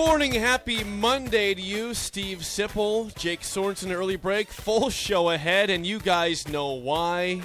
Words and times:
Morning, 0.00 0.32
happy 0.32 0.82
Monday 0.82 1.52
to 1.52 1.60
you, 1.60 1.92
Steve 1.92 2.38
Sipple, 2.38 3.14
Jake 3.18 3.42
Sorensen, 3.42 3.92
early 3.92 4.16
break, 4.16 4.48
full 4.48 4.88
show 4.88 5.28
ahead, 5.28 5.68
and 5.68 5.86
you 5.86 5.98
guys 5.98 6.48
know 6.48 6.72
why. 6.72 7.42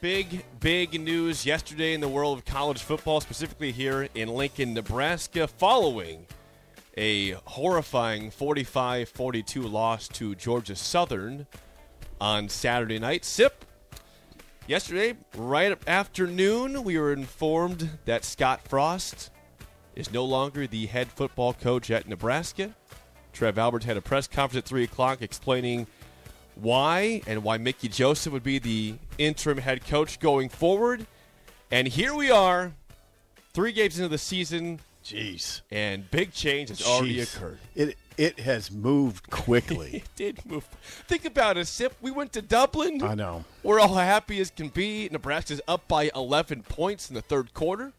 Big, 0.00 0.44
big 0.58 1.00
news 1.00 1.46
yesterday 1.46 1.94
in 1.94 2.00
the 2.00 2.08
world 2.08 2.36
of 2.36 2.44
college 2.44 2.82
football, 2.82 3.20
specifically 3.20 3.70
here 3.70 4.08
in 4.16 4.28
Lincoln, 4.28 4.74
Nebraska, 4.74 5.46
following 5.46 6.26
a 6.96 7.30
horrifying 7.44 8.32
45 8.32 9.08
42 9.08 9.62
loss 9.62 10.08
to 10.08 10.34
Georgia 10.34 10.74
Southern 10.74 11.46
on 12.20 12.48
Saturday 12.48 12.98
night. 12.98 13.24
Sip, 13.24 13.64
yesterday, 14.66 15.16
right 15.36 15.78
after 15.86 16.26
noon, 16.26 16.82
we 16.82 16.98
were 16.98 17.12
informed 17.12 17.98
that 18.04 18.24
Scott 18.24 18.62
Frost 18.66 19.30
is 19.98 20.12
no 20.12 20.24
longer 20.24 20.66
the 20.66 20.86
head 20.86 21.08
football 21.08 21.52
coach 21.52 21.90
at 21.90 22.08
Nebraska. 22.08 22.74
Trev 23.32 23.58
Alberts 23.58 23.84
had 23.84 23.96
a 23.96 24.00
press 24.00 24.26
conference 24.28 24.64
at 24.64 24.68
3 24.68 24.84
o'clock 24.84 25.20
explaining 25.20 25.86
why 26.54 27.20
and 27.26 27.42
why 27.42 27.58
Mickey 27.58 27.88
Joseph 27.88 28.32
would 28.32 28.44
be 28.44 28.58
the 28.58 28.94
interim 29.18 29.58
head 29.58 29.84
coach 29.84 30.20
going 30.20 30.48
forward. 30.48 31.06
And 31.70 31.88
here 31.88 32.14
we 32.14 32.30
are, 32.30 32.72
three 33.52 33.72
games 33.72 33.98
into 33.98 34.08
the 34.08 34.18
season, 34.18 34.80
Jeez. 35.04 35.60
and 35.70 36.08
big 36.10 36.32
change 36.32 36.70
has 36.70 36.82
already 36.86 37.16
Jeez. 37.16 37.36
occurred. 37.36 37.58
It 37.74 37.96
it 38.16 38.40
has 38.40 38.70
moved 38.70 39.30
quickly. 39.30 40.02
It 40.16 40.16
did 40.16 40.46
move. 40.46 40.64
Think 41.06 41.24
about 41.24 41.56
it, 41.56 41.66
Sip. 41.66 41.94
We 42.00 42.10
went 42.10 42.32
to 42.32 42.42
Dublin. 42.42 43.00
I 43.02 43.14
know. 43.14 43.44
We're 43.62 43.78
all 43.78 43.94
happy 43.94 44.40
as 44.40 44.50
can 44.50 44.68
be. 44.68 45.08
Nebraska's 45.12 45.60
up 45.68 45.86
by 45.86 46.10
11 46.16 46.64
points 46.64 47.08
in 47.08 47.14
the 47.14 47.22
third 47.22 47.54
quarter. 47.54 47.92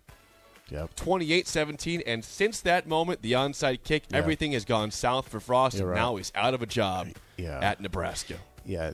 Yep. 0.71 0.95
28 0.95 1.47
17. 1.47 2.03
And 2.05 2.23
since 2.23 2.61
that 2.61 2.87
moment, 2.87 3.21
the 3.21 3.33
onside 3.33 3.83
kick, 3.83 4.03
everything 4.13 4.51
has 4.53 4.65
gone 4.65 4.91
south 4.91 5.27
for 5.29 5.39
Frost. 5.39 5.77
You're 5.77 5.89
and 5.89 5.91
right. 5.91 6.01
now 6.01 6.15
he's 6.17 6.31
out 6.35 6.53
of 6.53 6.61
a 6.61 6.65
job 6.65 7.09
Yeah. 7.37 7.59
at 7.61 7.81
Nebraska. 7.81 8.35
Yeah. 8.65 8.93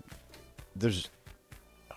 There's 0.75 1.09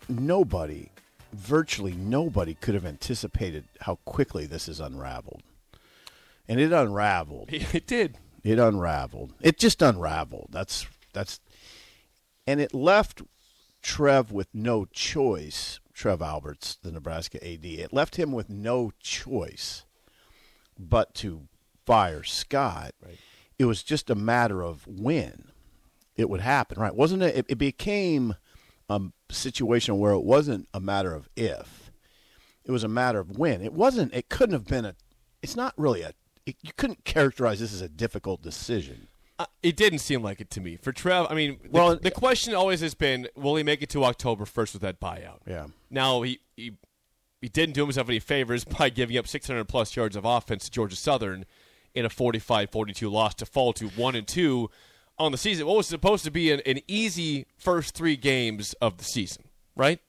nobody, 0.08 0.90
virtually 1.32 1.92
nobody, 1.92 2.54
could 2.54 2.74
have 2.74 2.86
anticipated 2.86 3.64
how 3.82 3.96
quickly 4.04 4.46
this 4.46 4.68
is 4.68 4.80
unraveled. 4.80 5.42
And 6.48 6.58
it 6.60 6.72
unraveled. 6.72 7.50
It 7.52 7.86
did. 7.86 8.16
It 8.44 8.58
unraveled. 8.58 9.34
It 9.40 9.58
just 9.58 9.82
unraveled. 9.82 10.48
That's 10.50 10.86
that's 11.12 11.40
and 12.46 12.60
it 12.60 12.72
left 12.72 13.22
Trev 13.82 14.32
with 14.32 14.48
no 14.54 14.84
choice. 14.86 15.80
Trev 15.98 16.22
Alberts, 16.22 16.76
the 16.76 16.92
Nebraska 16.92 17.44
AD. 17.44 17.64
It 17.64 17.92
left 17.92 18.14
him 18.14 18.31
with 18.31 18.48
no 18.48 18.92
choice 19.00 19.84
but 20.78 21.12
to 21.16 21.48
fire 21.84 22.22
Scott. 22.22 22.92
Right. 23.04 23.19
It 23.59 23.64
was 23.64 23.82
just 23.82 24.09
a 24.09 24.14
matter 24.14 24.62
of 24.62 24.86
when 24.86 25.50
it 26.14 26.31
would 26.31 26.41
happen, 26.41 26.81
right? 26.81 26.94
Wasn't 26.94 27.25
it? 27.25 27.36
It, 27.36 27.47
it 27.48 27.59
became 27.59 28.36
a 28.88 29.00
situation 29.28 29.98
where 29.98 30.12
it 30.12 30.22
wasn't 30.22 30.69
a 30.72 30.78
matter 30.78 31.14
of 31.14 31.28
if. 31.34 31.91
It 32.65 32.70
was 32.70 32.84
a 32.84 32.88
matter 32.88 33.19
of 33.19 33.36
when. 33.36 33.60
It 33.60 33.72
wasn't. 33.72 34.15
It 34.15 34.28
couldn't 34.28 34.53
have 34.53 34.66
been 34.66 34.84
a. 34.84 34.94
It's 35.42 35.56
not 35.56 35.75
really 35.76 36.03
a. 36.03 36.12
It, 36.47 36.54
you 36.62 36.70
couldn't 36.76 37.04
characterize 37.04 37.59
this 37.59 37.75
as 37.75 37.80
a 37.80 37.88
difficult 37.88 38.41
decision. 38.41 39.09
Uh, 39.38 39.47
it 39.62 39.76
didn't 39.76 40.00
seem 40.00 40.22
like 40.22 40.41
it 40.41 40.50
to 40.50 40.60
me. 40.60 40.76
For 40.76 40.93
Trev, 40.93 41.26
I 41.31 41.34
mean, 41.34 41.59
the, 41.62 41.69
Well, 41.71 41.97
the 41.97 42.10
question 42.10 42.54
always 42.54 42.81
has 42.81 42.94
been 42.94 43.28
will 43.37 43.54
he 43.56 43.62
make 43.62 43.82
it 43.82 43.88
to 43.91 44.04
October 44.04 44.44
1st 44.44 44.72
with 44.75 44.82
that 44.82 45.00
buyout? 45.00 45.38
Yeah. 45.47 45.66
Now, 45.91 46.22
he, 46.22 46.41
he, 46.56 46.72
he 47.41 47.48
didn't 47.48 47.75
do 47.75 47.82
himself 47.82 48.09
any 48.09 48.19
favors 48.19 48.65
by 48.78 48.91
giving 48.91 49.16
up 49.16 49.28
600 49.28 49.65
plus 49.66 49.94
yards 49.94 50.16
of 50.16 50.25
offense 50.25 50.65
to 50.65 50.71
Georgia 50.71 50.97
Southern 50.97 51.44
in 51.94 52.04
a 52.04 52.10
45 52.10 52.71
42 52.71 53.09
loss 53.09 53.34
to 53.37 53.47
fall 53.47 53.72
to 53.75 53.88
1 53.88 54.15
and 54.16 54.27
2 54.27 54.69
on 55.19 55.32
the 55.32 55.38
season. 55.38 55.66
What 55.66 55.77
was 55.77 55.87
supposed 55.87 56.25
to 56.25 56.31
be 56.31 56.50
an, 56.50 56.60
an 56.66 56.81
easy 56.88 57.47
first 57.56 57.94
three 57.94 58.16
games 58.16 58.75
of 58.81 58.98
the 58.98 59.04
season, 59.04 59.44
right? 59.77 60.00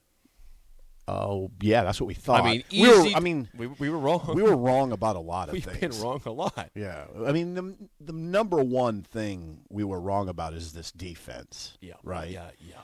Oh 1.09 1.49
yeah, 1.59 1.83
that's 1.83 1.99
what 1.99 2.07
we 2.07 2.13
thought. 2.13 2.41
I 2.41 2.51
mean, 2.51 2.63
we 2.71 2.87
were, 2.87 3.15
I 3.15 3.19
mean, 3.19 3.49
we, 3.57 3.65
we 3.67 3.89
were 3.89 3.97
wrong. 3.97 4.31
we 4.35 4.43
were 4.43 4.55
wrong 4.55 4.91
about 4.91 5.15
a 5.15 5.19
lot 5.19 5.49
of 5.49 5.53
things. 5.53 5.65
We've 5.65 5.75
things. 5.79 5.97
been 5.97 6.05
wrong 6.05 6.21
a 6.25 6.31
lot. 6.31 6.69
Yeah, 6.75 7.05
I 7.25 7.31
mean, 7.31 7.55
the 7.55 7.75
the 7.99 8.13
number 8.13 8.63
one 8.63 9.01
thing 9.01 9.61
we 9.69 9.83
were 9.83 9.99
wrong 9.99 10.29
about 10.29 10.53
is 10.53 10.73
this 10.73 10.91
defense. 10.91 11.77
Yeah. 11.81 11.93
right. 12.03 12.29
Yeah. 12.29 12.49
Yeah. 12.59 12.75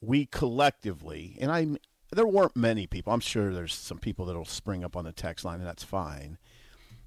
We 0.00 0.26
collectively, 0.26 1.36
and 1.40 1.52
I, 1.52 1.66
there 2.10 2.26
weren't 2.26 2.56
many 2.56 2.86
people. 2.86 3.12
I'm 3.12 3.20
sure 3.20 3.52
there's 3.52 3.74
some 3.74 3.98
people 3.98 4.24
that'll 4.26 4.44
spring 4.46 4.82
up 4.82 4.96
on 4.96 5.04
the 5.04 5.12
text 5.12 5.44
line, 5.44 5.58
and 5.58 5.66
that's 5.66 5.84
fine. 5.84 6.38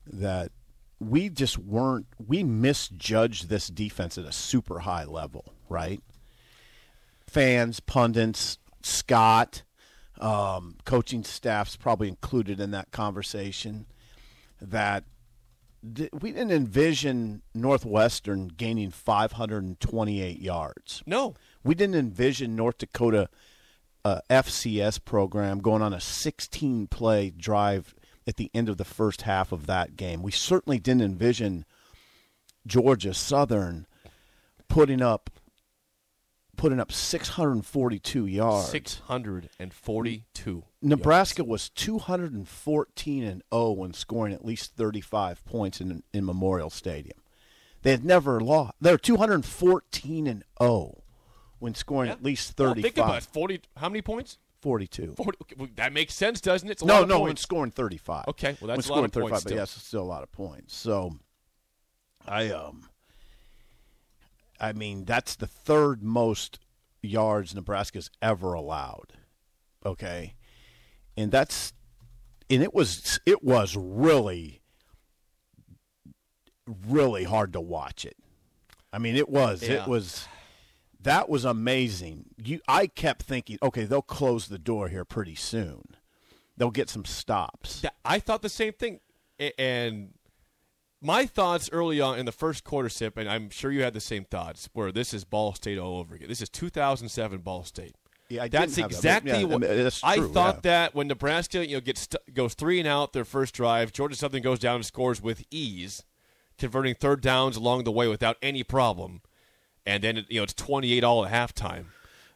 That 0.05 0.51
we 0.99 1.27
just 1.29 1.57
weren't. 1.57 2.05
We 2.25 2.43
misjudged 2.43 3.49
this 3.49 3.67
defense 3.67 4.17
at 4.17 4.25
a 4.25 4.31
super 4.31 4.79
high 4.79 5.05
level, 5.05 5.53
right? 5.67 6.01
Fans, 7.27 7.79
pundits, 7.79 8.59
Scott, 8.83 9.63
um, 10.23 10.77
coaching 10.85 11.23
staffs 11.23 11.75
probably 11.75 12.07
included 12.07 12.59
in 12.59 12.71
that 12.71 12.91
conversation. 12.91 13.85
That 14.61 15.03
th- 15.95 16.11
we 16.13 16.31
didn't 16.31 16.51
envision 16.51 17.41
Northwestern 17.53 18.47
gaining 18.47 18.89
528 18.89 20.41
yards. 20.41 21.03
No. 21.05 21.35
We 21.63 21.75
didn't 21.75 21.95
envision 21.95 22.55
North 22.55 22.77
Dakota 22.77 23.27
uh, 24.05 24.21
FCS 24.29 25.03
program 25.03 25.59
going 25.59 25.81
on 25.81 25.93
a 25.93 25.99
16 25.99 26.87
play 26.87 27.29
drive 27.29 27.93
at 28.25 28.37
the 28.37 28.49
end 28.53 28.69
of 28.69 28.77
the 28.77 28.85
first 28.85 29.23
half 29.23 29.51
of 29.51 29.65
that 29.67 29.97
game. 29.97 30.23
We 30.23 30.31
certainly 30.31 30.79
didn't 30.79 31.01
envision 31.03 31.65
Georgia 32.65 33.13
Southern 33.13 33.87
putting 34.69 35.01
up 35.01 35.29
putting 36.63 36.79
up 36.79 36.93
642 36.93 38.25
yards. 38.25 38.69
642. 38.69 40.63
Nebraska 40.81 41.43
was 41.43 41.67
214 41.71 43.23
and 43.25 43.43
0 43.53 43.71
when 43.71 43.93
scoring 43.93 44.33
at 44.33 44.45
least 44.45 44.73
35 44.77 45.43
points 45.43 45.81
in 45.81 46.03
in 46.13 46.23
Memorial 46.25 46.69
Stadium. 46.69 47.17
They 47.81 47.91
had 47.91 48.05
never 48.05 48.39
lost. 48.39 48.75
They're 48.79 48.97
214 48.97 50.25
and 50.25 50.45
0 50.61 51.03
when 51.59 51.75
scoring 51.75 52.07
Yeah. 52.07 52.13
at 52.13 52.23
least 52.23 52.57
Well, 52.57 52.69
35. 52.69 52.83
think 52.93 52.97
about 52.97 53.17
it. 53.17 53.25
40. 53.25 53.61
How 53.75 53.89
many 53.89 54.01
points? 54.01 54.37
42. 54.61 55.15
40. 55.17 55.37
Okay, 55.41 55.55
well, 55.57 55.67
that 55.75 55.91
makes 55.91 56.13
sense, 56.13 56.39
doesn't 56.39 56.69
it? 56.69 56.71
It's 56.71 56.81
a 56.81 56.85
No, 56.85 56.93
lot 56.93 57.03
of 57.03 57.09
no, 57.09 57.19
when 57.19 57.35
scoring 57.35 57.71
35. 57.71 58.23
Okay, 58.29 58.55
well, 58.61 58.69
that's 58.69 58.69
when 58.69 58.69
a 58.69 58.75
lot 58.77 58.83
scoring 58.83 59.05
of 59.05 59.11
points 59.11 59.43
35, 59.43 59.43
but 59.43 59.53
yes, 59.53 59.75
it's 59.75 59.85
still 59.85 60.03
a 60.03 60.05
lot 60.05 60.23
of 60.23 60.31
points. 60.31 60.73
So, 60.73 61.17
I 62.25 62.51
um, 62.51 62.87
I 64.63 64.71
mean, 64.71 65.03
that's 65.03 65.35
the 65.35 65.45
third 65.45 66.01
most 66.01 66.57
yards 67.01 67.53
Nebraska's 67.53 68.09
ever 68.21 68.53
allowed. 68.53 69.11
Okay, 69.85 70.35
and 71.17 71.29
that's 71.33 71.73
and 72.49 72.63
it 72.63 72.73
was 72.73 73.19
it 73.25 73.43
was 73.43 73.75
really 73.75 74.61
really 76.87 77.25
hard 77.25 77.51
to 77.51 77.59
watch 77.59 78.05
it. 78.05 78.15
I 78.93 78.99
mean, 78.99 79.17
it 79.17 79.27
was 79.27 79.61
Yeah. 79.63 79.83
it 79.83 79.87
was 79.89 80.29
that 81.01 81.27
was 81.27 81.43
amazing. 81.43 82.27
You, 82.41 82.61
I 82.65 82.87
kept 82.87 83.23
thinking, 83.23 83.57
okay, 83.61 83.83
they'll 83.83 84.01
close 84.01 84.47
the 84.47 84.57
door 84.57 84.87
here 84.87 85.03
pretty 85.03 85.35
soon. 85.35 85.83
They'll 86.55 86.71
get 86.71 86.89
some 86.89 87.03
stops. 87.03 87.83
I 88.05 88.19
thought 88.19 88.41
the 88.41 88.47
same 88.47 88.71
thing, 88.71 89.01
and 89.57 90.13
my 91.03 91.25
thoughts 91.25 91.69
early 91.71 91.99
on 92.01 92.17
in 92.17 92.25
the 92.25 92.31
first 92.31 92.63
quarter 92.63 92.89
sip, 92.89 93.17
and 93.17 93.29
I'm 93.29 93.49
sure 93.49 93.71
you 93.71 93.83
had 93.83 93.93
the 93.93 93.99
same 93.99 94.23
thoughts. 94.25 94.69
Where 94.73 94.91
this 94.91 95.13
is 95.13 95.23
Ball 95.25 95.53
State 95.53 95.77
all 95.77 95.97
over 95.99 96.15
again. 96.15 96.27
This 96.29 96.41
is 96.41 96.49
2007 96.49 97.39
Ball 97.39 97.63
State. 97.63 97.95
Yeah, 98.29 98.43
I 98.43 98.47
That's 98.47 98.77
have 98.77 98.89
that, 98.89 98.89
but 98.89 98.95
exactly 98.97 99.31
I 99.33 99.43
what 99.43 99.61
mean, 99.61 99.83
that's 99.83 100.03
I 100.03 100.19
thought 100.21 100.55
yeah. 100.55 100.61
that 100.61 100.95
when 100.95 101.07
Nebraska, 101.07 101.67
you 101.67 101.75
know, 101.75 101.81
gets 101.81 102.07
goes 102.33 102.53
three 102.53 102.79
and 102.79 102.87
out 102.87 103.13
their 103.13 103.25
first 103.25 103.53
drive, 103.53 103.91
Georgia 103.91 104.15
Southern 104.15 104.41
goes 104.41 104.59
down 104.59 104.75
and 104.77 104.85
scores 104.85 105.21
with 105.21 105.43
ease, 105.51 106.03
converting 106.57 106.95
third 106.95 107.21
downs 107.21 107.57
along 107.57 107.83
the 107.83 107.91
way 107.91 108.07
without 108.07 108.37
any 108.41 108.63
problem, 108.63 109.21
and 109.85 110.03
then 110.03 110.25
you 110.29 110.39
know 110.39 110.43
it's 110.43 110.53
28 110.53 111.03
all 111.03 111.25
at 111.25 111.31
halftime. 111.31 111.85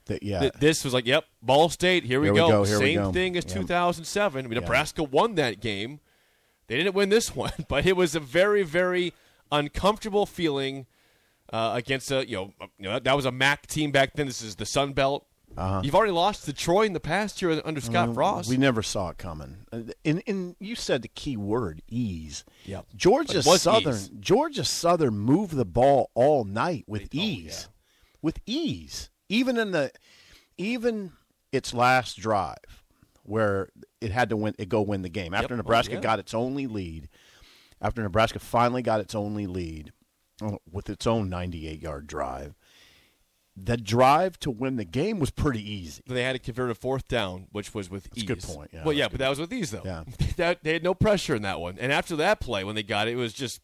That- 0.06 0.24
yeah. 0.24 0.40
Th- 0.42 0.54
this 0.60 0.84
was 0.84 0.94
like, 0.94 1.06
yep, 1.08 1.26
Ball 1.42 1.70
State. 1.70 2.04
Here 2.04 2.20
we 2.20 2.28
Here 2.28 2.34
we 2.34 2.40
go. 2.40 2.48
go, 2.50 2.64
here 2.66 2.80
we 2.80 2.86
Same 2.86 2.96
go. 3.04 3.12
thing 3.14 3.38
as 3.38 3.46
Yeah. 3.48 3.56
2007. 3.62 4.46
I 4.46 4.48
mean, 4.48 4.60
Nebraska 4.60 5.04
won 5.04 5.36
that 5.36 5.62
game. 5.62 6.00
They 6.68 6.78
didn't 6.78 6.96
win 6.96 7.10
this 7.10 7.36
one, 7.36 7.52
but 7.68 7.86
it 7.86 7.96
was 7.96 8.16
a 8.16 8.20
very, 8.20 8.64
very 8.64 9.14
uncomfortable 9.52 10.26
feeling 10.26 10.86
uh, 11.52 11.72
against 11.76 12.12
a 12.12 12.28
you 12.28 12.36
know, 12.36 12.54
you 12.78 12.90
know 12.90 13.00
that 13.00 13.16
was 13.16 13.26
a 13.26 13.32
MAC 13.32 13.68
team 13.68 13.92
back 13.92 14.14
then. 14.16 14.28
This 14.28 14.42
is 14.42 14.56
the 14.56 14.66
Sun 14.66 14.94
Belt. 14.94 15.26
You've 15.82 15.96
already 15.96 16.12
lost 16.12 16.46
to 16.46 16.54
Troy 16.54 16.84
in 16.84 16.94
the 16.94 17.00
past 17.00 17.42
year 17.42 17.62
under 17.66 17.82
Scott 17.82 18.14
Frost. 18.14 18.48
Uh-huh. 18.48 18.54
We 18.54 18.58
never 18.58 18.84
saw 18.84 19.10
it 19.10 19.18
coming. 19.18 19.58
Uh, 19.72 19.80
And, 20.06 20.22
and 20.28 20.56
you 20.60 20.76
said 20.76 21.02
the 21.02 21.08
key 21.08 21.36
word, 21.36 21.82
ease. 21.88 22.44
Yep. 22.66 22.86
Georgia 22.96 23.42
Southern. 23.42 23.96
ease. 23.96 24.10
Georgia 24.20 24.64
Southern 24.64 25.18
moved 25.18 25.56
the 25.56 25.66
ball 25.66 26.12
all 26.14 26.44
night 26.44 26.84
with 26.86 27.04
oh, 27.04 27.08
ease, 27.14 27.70
with 28.22 28.40
ease. 28.46 29.10
Even 29.30 29.58
in 29.58 29.72
the, 29.72 29.92
even 30.60 31.14
its 31.52 31.74
last 31.74 32.20
drive, 32.20 32.84
where 33.28 33.70
it 34.02 34.12
had 34.12 34.30
to 34.30 34.38
win, 34.38 34.56
it 34.58 34.70
go 34.70 34.82
win 34.82 35.02
the 35.02 35.10
game 35.10 35.34
after 35.34 35.46
Yep. 35.46 35.52
Oh, 35.52 35.56
Nebraska 35.58 35.94
yeah. 35.96 36.00
got 36.00 36.20
its 36.20 36.34
only 36.34 36.66
lead. 36.68 37.10
After 37.82 38.02
Nebraska 38.02 38.40
finally 38.40 38.82
got 38.82 39.02
its 39.02 39.14
only 39.14 39.46
lead, 39.46 39.92
uh, 40.42 40.58
with 40.72 40.90
its 40.90 41.08
own 41.08 41.30
98 41.30 41.82
yard 41.82 42.08
drive. 42.08 42.56
The 43.56 43.76
drive 43.76 44.38
to 44.42 44.52
win 44.52 44.76
the 44.76 44.86
game 44.86 45.18
was 45.20 45.32
pretty 45.32 45.68
easy. 45.68 46.04
they 46.06 46.24
had 46.24 46.34
to 46.34 46.40
convert 46.40 46.70
a 46.70 46.76
fourth 46.76 47.08
down, 47.08 47.48
which 47.52 47.74
was 47.74 47.90
with 47.90 48.04
That's 48.04 48.20
ease. 48.20 48.24
good 48.24 48.44
point, 48.44 48.70
yeah, 48.72 48.84
well, 48.84 48.94
yeah, 48.94 49.06
but 49.06 49.14
good 49.14 49.20
that 49.22 49.30
was 49.30 49.40
with 49.40 49.52
ease 49.52 49.72
though. 49.72 49.82
Yeah. 49.84 50.04
that, 50.38 50.64
they 50.64 50.74
had 50.74 50.84
no 50.84 50.94
pressure 50.94 51.34
in 51.34 51.42
that 51.42 51.60
one. 51.60 51.78
And 51.80 51.92
after 51.92 52.16
that 52.18 52.40
play, 52.40 52.64
when 52.64 52.76
they 52.76 52.84
got 52.84 53.08
it, 53.08 53.14
it 53.14 53.16
was 53.16 53.34
just 53.34 53.62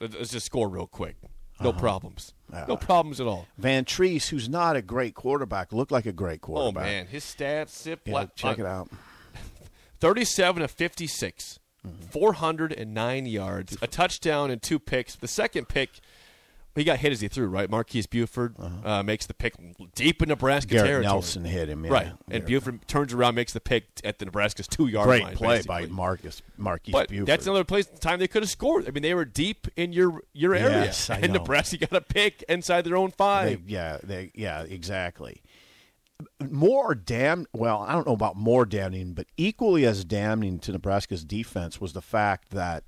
let's 0.00 0.30
just 0.30 0.44
score 0.44 0.68
real 0.68 0.86
quick. 0.86 1.16
No 1.60 1.70
Uh-huh. 1.70 1.78
problems. 1.78 2.34
no 2.68 2.76
problems 2.76 3.20
at 3.20 3.26
all. 3.26 3.46
Vantrease, 3.60 4.28
who's 4.28 4.48
not 4.48 4.76
a 4.76 4.82
great 4.82 5.14
quarterback, 5.14 5.72
looked 5.72 5.92
like 5.92 6.06
a 6.06 6.12
great 6.12 6.40
quarterback. 6.40 6.82
Oh 6.84 6.86
man, 6.86 7.06
his 7.06 7.24
stats 7.24 7.70
sip 7.70 8.00
Yeah, 8.06 8.26
check 8.34 8.58
uh, 8.58 8.62
it 8.62 8.66
out. 8.66 8.90
37 10.00 10.62
of 10.62 10.70
56, 10.70 11.58
Mm-hmm. 11.86 12.06
409 12.06 13.26
yards, 13.26 13.76
a 13.82 13.86
touchdown, 13.86 14.50
and 14.50 14.62
two 14.62 14.78
picks. 14.78 15.16
The 15.16 15.28
second 15.28 15.68
pick, 15.68 16.00
he 16.74 16.84
got 16.84 16.98
hit 16.98 17.12
as 17.12 17.20
he 17.20 17.28
threw, 17.28 17.46
right? 17.46 17.70
Marques 17.70 18.06
Buford 18.06 18.56
uh, 18.84 19.02
makes 19.02 19.26
the 19.26 19.34
pick 19.34 19.54
deep 19.94 20.22
in 20.22 20.28
Nebraska 20.28 20.74
Uh-huh. 20.76 20.84
Garrett 20.84 20.88
territory. 21.04 21.04
Nelson 21.14 21.44
hit 21.44 21.68
him. 21.68 21.84
Yeah. 21.84 21.90
Right. 21.92 22.06
And 22.06 22.16
Garrett- 22.28 22.46
Buford 22.46 22.88
turns 22.88 23.12
around, 23.12 23.34
makes 23.36 23.52
the 23.52 23.60
pick 23.60 23.84
at 24.02 24.18
the 24.18 24.24
Nebraska's 24.24 24.66
two 24.66 24.86
yard 24.88 25.08
line. 25.08 25.22
Great 25.22 25.36
play 25.36 25.56
basically. 25.58 25.86
by 25.86 25.92
Marcus 25.92 26.42
Marques 26.56 26.90
But 26.90 27.08
Buford. 27.10 27.26
that's 27.26 27.46
another 27.46 27.64
place 27.64 27.86
time 28.00 28.18
they 28.18 28.28
could 28.28 28.42
have 28.42 28.50
scored. 28.50 28.88
I 28.88 28.90
mean, 28.90 29.02
they 29.02 29.14
were 29.14 29.24
deep 29.24 29.68
in 29.76 29.92
your 29.92 30.22
your 30.32 30.54
area, 30.54 30.84
Yes, 30.86 31.08
and. 31.10 31.32
Nebraska 31.32 31.76
got 31.78 31.92
a 31.92 32.00
pick 32.00 32.42
inside 32.48 32.82
their 32.82 32.96
own 32.96 33.10
They, 33.10 33.16
five. 33.16 33.68
yeah, 33.70 33.98
they, 34.02 34.30
yeah, 34.34 34.62
exactly. 34.62 35.42
More 36.48 36.94
damn 36.94 37.46
well, 37.52 37.80
I 37.86 37.92
don't 37.92 38.06
know 38.06 38.12
about 38.14 38.36
more 38.36 38.64
damning, 38.64 39.14
but 39.14 39.26
equally 39.36 39.84
as 39.84 40.04
damning 40.04 40.58
to 40.60 40.72
Nebraska's 40.72 41.24
defense 41.24 41.80
was 41.80 41.92
the 41.92 42.00
fact 42.02 42.50
that 42.50 42.84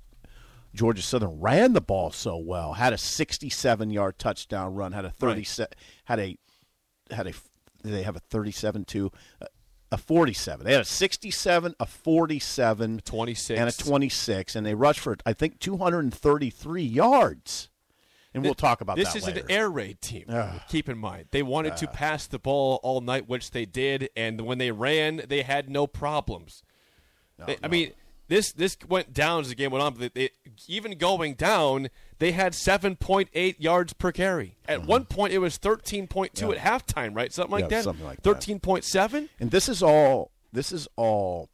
Georgia 0.77 1.01
Southern 1.01 1.39
ran 1.39 1.73
the 1.73 1.81
ball 1.81 2.11
so 2.11 2.37
well, 2.37 2.73
had 2.73 2.93
a 2.93 2.97
67-yard 2.97 4.17
touchdown 4.19 4.75
run, 4.75 4.91
had 4.93 5.05
a 5.05 5.09
30 5.11 5.43
se- 5.43 5.65
had 6.05 6.19
a 6.19 6.37
had 7.11 7.27
a 7.27 7.33
they 7.83 8.03
have 8.03 8.15
a 8.15 8.19
37 8.19 8.85
to 8.85 9.11
a 9.91 9.97
47. 9.97 10.65
They 10.65 10.73
had 10.73 10.81
a 10.81 10.85
67, 10.85 11.75
a 11.79 11.85
47, 11.85 13.01
26. 13.05 13.59
and 13.59 13.69
a 13.69 13.71
26 13.71 14.55
and 14.55 14.65
they 14.65 14.75
rushed 14.75 14.99
for 14.99 15.17
I 15.25 15.33
think 15.33 15.59
233 15.59 16.83
yards. 16.83 17.69
And 18.33 18.43
we'll 18.43 18.53
talk 18.53 18.81
about 18.81 18.97
this 18.97 19.15
is 19.15 19.25
later. 19.25 19.39
an 19.39 19.45
air 19.49 19.69
raid 19.69 19.99
team. 20.01 20.25
Keep 20.69 20.89
in 20.89 20.97
mind, 20.97 21.25
they 21.31 21.41
wanted 21.41 21.77
to 21.77 21.87
pass 21.87 22.27
the 22.27 22.37
ball 22.37 22.79
all 22.83 23.01
night, 23.01 23.27
which 23.27 23.49
they 23.51 23.65
did, 23.65 24.09
and 24.15 24.41
when 24.41 24.57
they 24.59 24.69
ran, 24.71 25.23
they 25.27 25.41
had 25.41 25.69
no 25.69 25.87
problems. 25.87 26.61
They- 27.45 27.57
I 27.63 27.67
mean, 27.67 27.93
this 28.27 28.51
this 28.51 28.77
went 28.87 29.13
down 29.13 29.41
as 29.41 29.49
the 29.49 29.55
game 29.55 29.71
went 29.71 29.83
on, 29.83 29.93
but 29.95 30.13
they, 30.13 30.29
even 30.67 30.97
going 30.97 31.33
down, 31.35 31.89
they 32.19 32.31
had 32.33 32.53
seven 32.53 32.95
point 32.95 33.29
eight 33.33 33.59
yards 33.61 33.93
per 33.93 34.11
carry. 34.11 34.57
At 34.67 34.85
one 34.85 35.05
point, 35.05 35.33
it 35.33 35.37
was 35.39 35.57
thirteen 35.57 36.07
point 36.07 36.33
two 36.33 36.51
at 36.51 36.57
halftime, 36.57 37.15
right? 37.15 37.31
Something 37.31 37.51
like 37.51 37.63
Mm-hmm. 37.65 37.71
Yeah, 37.71 37.77
that. 37.77 37.83
something 37.83 38.05
like 38.05 38.17
that. 38.17 38.23
Thirteen 38.23 38.59
point 38.59 38.83
seven. 38.83 39.29
And 39.39 39.51
this 39.51 39.69
is 39.69 39.81
all. 39.81 40.31
This 40.51 40.71
is 40.71 40.87
all. 40.95 41.49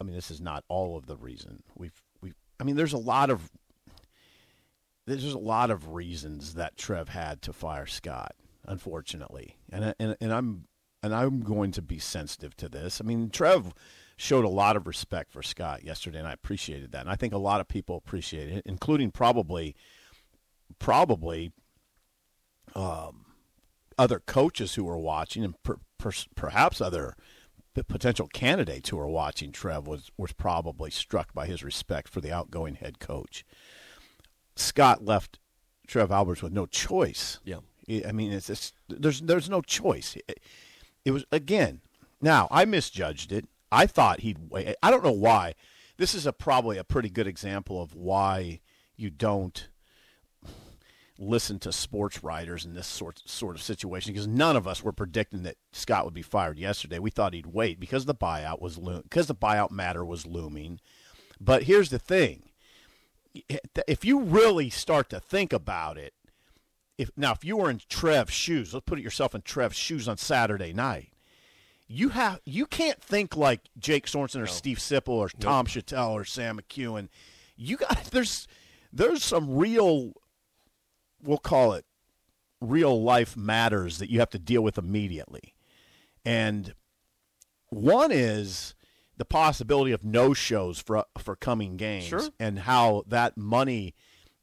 I 0.00 0.04
mean, 0.04 0.14
this 0.14 0.30
is 0.30 0.40
not 0.40 0.64
all 0.68 0.96
of 0.96 1.06
the 1.06 1.16
reason 1.16 1.62
we've 1.76 2.02
we. 2.20 2.32
I 2.60 2.64
mean, 2.64 2.76
there's 2.76 2.92
a 2.92 2.98
lot 2.98 3.30
of. 3.30 3.50
There's 5.06 5.24
a 5.34 5.38
lot 5.38 5.70
of 5.70 5.88
reasons 5.92 6.54
that 6.54 6.78
Trev 6.78 7.10
had 7.10 7.42
to 7.42 7.52
fire 7.52 7.84
Scott, 7.86 8.34
unfortunately, 8.66 9.56
and 9.70 9.94
and 9.98 10.16
and 10.20 10.32
I'm 10.32 10.64
and 11.02 11.14
I'm 11.14 11.40
going 11.40 11.72
to 11.72 11.82
be 11.82 11.98
sensitive 11.98 12.56
to 12.56 12.70
this. 12.70 13.02
I 13.02 13.04
mean, 13.04 13.28
Trev 13.28 13.74
showed 14.16 14.44
a 14.44 14.48
lot 14.48 14.76
of 14.76 14.86
respect 14.86 15.32
for 15.32 15.42
Scott 15.42 15.84
yesterday, 15.84 16.18
and 16.18 16.28
I 16.28 16.32
appreciated 16.32 16.92
that. 16.92 17.02
And 17.02 17.10
I 17.10 17.16
think 17.16 17.32
a 17.32 17.38
lot 17.38 17.60
of 17.60 17.68
people 17.68 17.96
appreciate 17.96 18.48
it, 18.50 18.62
including 18.66 19.10
probably, 19.10 19.74
probably 20.78 21.52
um, 22.74 23.26
other 23.98 24.20
coaches 24.20 24.74
who 24.74 24.84
were 24.84 24.98
watching, 24.98 25.44
and 25.44 25.60
per, 25.62 25.78
per, 25.98 26.12
perhaps 26.34 26.80
other 26.80 27.14
potential 27.82 28.28
candidates 28.32 28.90
who 28.90 28.96
were 28.96 29.08
watching 29.08 29.50
Trev 29.50 29.88
was 29.88 30.12
was 30.16 30.32
probably 30.32 30.90
struck 30.90 31.34
by 31.34 31.46
his 31.46 31.64
respect 31.64 32.08
for 32.08 32.20
the 32.20 32.32
outgoing 32.32 32.76
head 32.76 33.00
coach. 33.00 33.44
Scott 34.54 35.04
left 35.04 35.40
Trev 35.88 36.12
Alberts 36.12 36.42
with 36.42 36.52
no 36.52 36.66
choice. 36.66 37.40
Yeah. 37.44 37.58
I 38.06 38.12
mean, 38.12 38.32
it's, 38.32 38.48
it's 38.48 38.72
there's 38.88 39.20
there's 39.20 39.50
no 39.50 39.60
choice. 39.60 40.16
It, 40.28 40.40
it 41.04 41.10
was 41.10 41.24
again. 41.32 41.80
Now 42.20 42.48
I 42.50 42.64
misjudged 42.64 43.32
it. 43.32 43.46
I 43.74 43.86
thought 43.86 44.20
he'd. 44.20 44.38
wait. 44.50 44.74
I 44.82 44.90
don't 44.90 45.04
know 45.04 45.12
why. 45.12 45.54
This 45.96 46.14
is 46.14 46.26
a 46.26 46.32
probably 46.32 46.78
a 46.78 46.84
pretty 46.84 47.10
good 47.10 47.26
example 47.26 47.80
of 47.80 47.94
why 47.94 48.60
you 48.96 49.10
don't 49.10 49.68
listen 51.18 51.60
to 51.60 51.72
sports 51.72 52.24
writers 52.24 52.64
in 52.64 52.74
this 52.74 52.86
sort 52.86 53.22
sort 53.24 53.54
of 53.54 53.62
situation 53.62 54.12
because 54.12 54.26
none 54.26 54.56
of 54.56 54.66
us 54.66 54.82
were 54.82 54.92
predicting 54.92 55.44
that 55.44 55.56
Scott 55.72 56.04
would 56.04 56.14
be 56.14 56.22
fired 56.22 56.58
yesterday. 56.58 56.98
We 56.98 57.10
thought 57.10 57.34
he'd 57.34 57.46
wait 57.46 57.78
because 57.78 58.04
the 58.04 58.14
buyout 58.14 58.60
was 58.60 58.78
lo- 58.78 59.02
because 59.02 59.26
the 59.26 59.34
buyout 59.34 59.70
matter 59.70 60.04
was 60.04 60.26
looming. 60.26 60.80
But 61.40 61.64
here's 61.64 61.90
the 61.90 61.98
thing: 61.98 62.50
if 63.88 64.04
you 64.04 64.20
really 64.20 64.70
start 64.70 65.08
to 65.10 65.20
think 65.20 65.52
about 65.52 65.98
it, 65.98 66.14
if 66.98 67.10
now 67.16 67.32
if 67.32 67.44
you 67.44 67.56
were 67.56 67.70
in 67.70 67.80
Trev's 67.88 68.32
shoes, 68.32 68.74
let's 68.74 68.84
put 68.84 68.98
yourself 68.98 69.34
in 69.34 69.42
Trev's 69.42 69.76
shoes 69.76 70.08
on 70.08 70.16
Saturday 70.16 70.72
night. 70.72 71.13
You 71.86 72.08
have 72.10 72.40
you 72.44 72.66
can't 72.66 73.00
think 73.02 73.36
like 73.36 73.60
Jake 73.78 74.06
Sorensen 74.06 74.40
or 74.42 74.46
Steve 74.46 74.78
Sipple 74.78 75.08
or 75.10 75.28
Tom 75.28 75.66
Shatel 75.66 76.10
or 76.12 76.24
Sam 76.24 76.58
McKewon. 76.58 77.08
You 77.56 77.76
got 77.76 78.04
there's 78.10 78.46
there's 78.92 79.22
some 79.24 79.54
real 79.56 80.12
we'll 81.22 81.38
call 81.38 81.72
it 81.74 81.84
real 82.60 83.02
life 83.02 83.36
matters 83.36 83.98
that 83.98 84.10
you 84.10 84.18
have 84.20 84.30
to 84.30 84.38
deal 84.38 84.62
with 84.62 84.78
immediately. 84.78 85.54
And 86.24 86.74
one 87.68 88.10
is 88.12 88.74
the 89.16 89.24
possibility 89.24 89.92
of 89.92 90.04
no 90.04 90.32
shows 90.32 90.78
for 90.78 91.04
for 91.18 91.36
coming 91.36 91.76
games 91.76 92.04
Sure. 92.06 92.28
and 92.40 92.60
how 92.60 93.04
that 93.08 93.36
money 93.36 93.94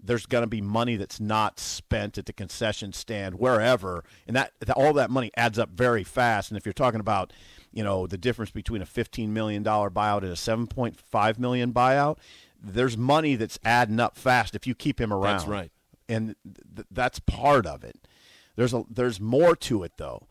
there's 0.03 0.25
going 0.25 0.43
to 0.43 0.47
be 0.47 0.61
money 0.61 0.95
that's 0.95 1.19
not 1.19 1.59
spent 1.59 2.17
at 2.17 2.25
the 2.25 2.33
concession 2.33 2.91
stand 2.93 3.35
wherever 3.35 4.03
and 4.27 4.35
that, 4.35 4.51
that 4.59 4.75
all 4.75 4.93
that 4.93 5.09
money 5.09 5.31
adds 5.37 5.59
up 5.59 5.69
very 5.69 6.03
fast 6.03 6.49
and 6.49 6.57
if 6.57 6.65
you're 6.65 6.73
talking 6.73 6.99
about 6.99 7.31
you 7.71 7.83
know 7.83 8.07
the 8.07 8.17
difference 8.17 8.51
between 8.51 8.81
a 8.81 8.85
15 8.85 9.31
million 9.33 9.63
dollar 9.63 9.89
buyout 9.89 10.23
and 10.23 10.31
a 10.31 10.35
7.5 10.35 11.39
million 11.39 11.71
buyout 11.73 12.17
there's 12.63 12.97
money 12.97 13.35
that's 13.35 13.59
adding 13.63 13.99
up 13.99 14.17
fast 14.17 14.55
if 14.55 14.67
you 14.67 14.75
keep 14.75 14.99
him 15.01 15.11
around 15.11 15.37
That's 15.37 15.47
right. 15.47 15.71
and 16.07 16.35
th- 16.75 16.87
that's 16.91 17.19
part 17.19 17.65
of 17.65 17.83
it. 17.83 18.07
There's 18.55 18.73
a 18.73 18.83
there's 18.89 19.19
more 19.19 19.55
to 19.55 19.83
it 19.83 19.93
though. 19.97 20.27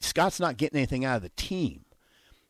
Scott's 0.00 0.40
not 0.40 0.56
getting 0.56 0.78
anything 0.78 1.04
out 1.04 1.16
of 1.16 1.22
the 1.22 1.30
team. 1.30 1.84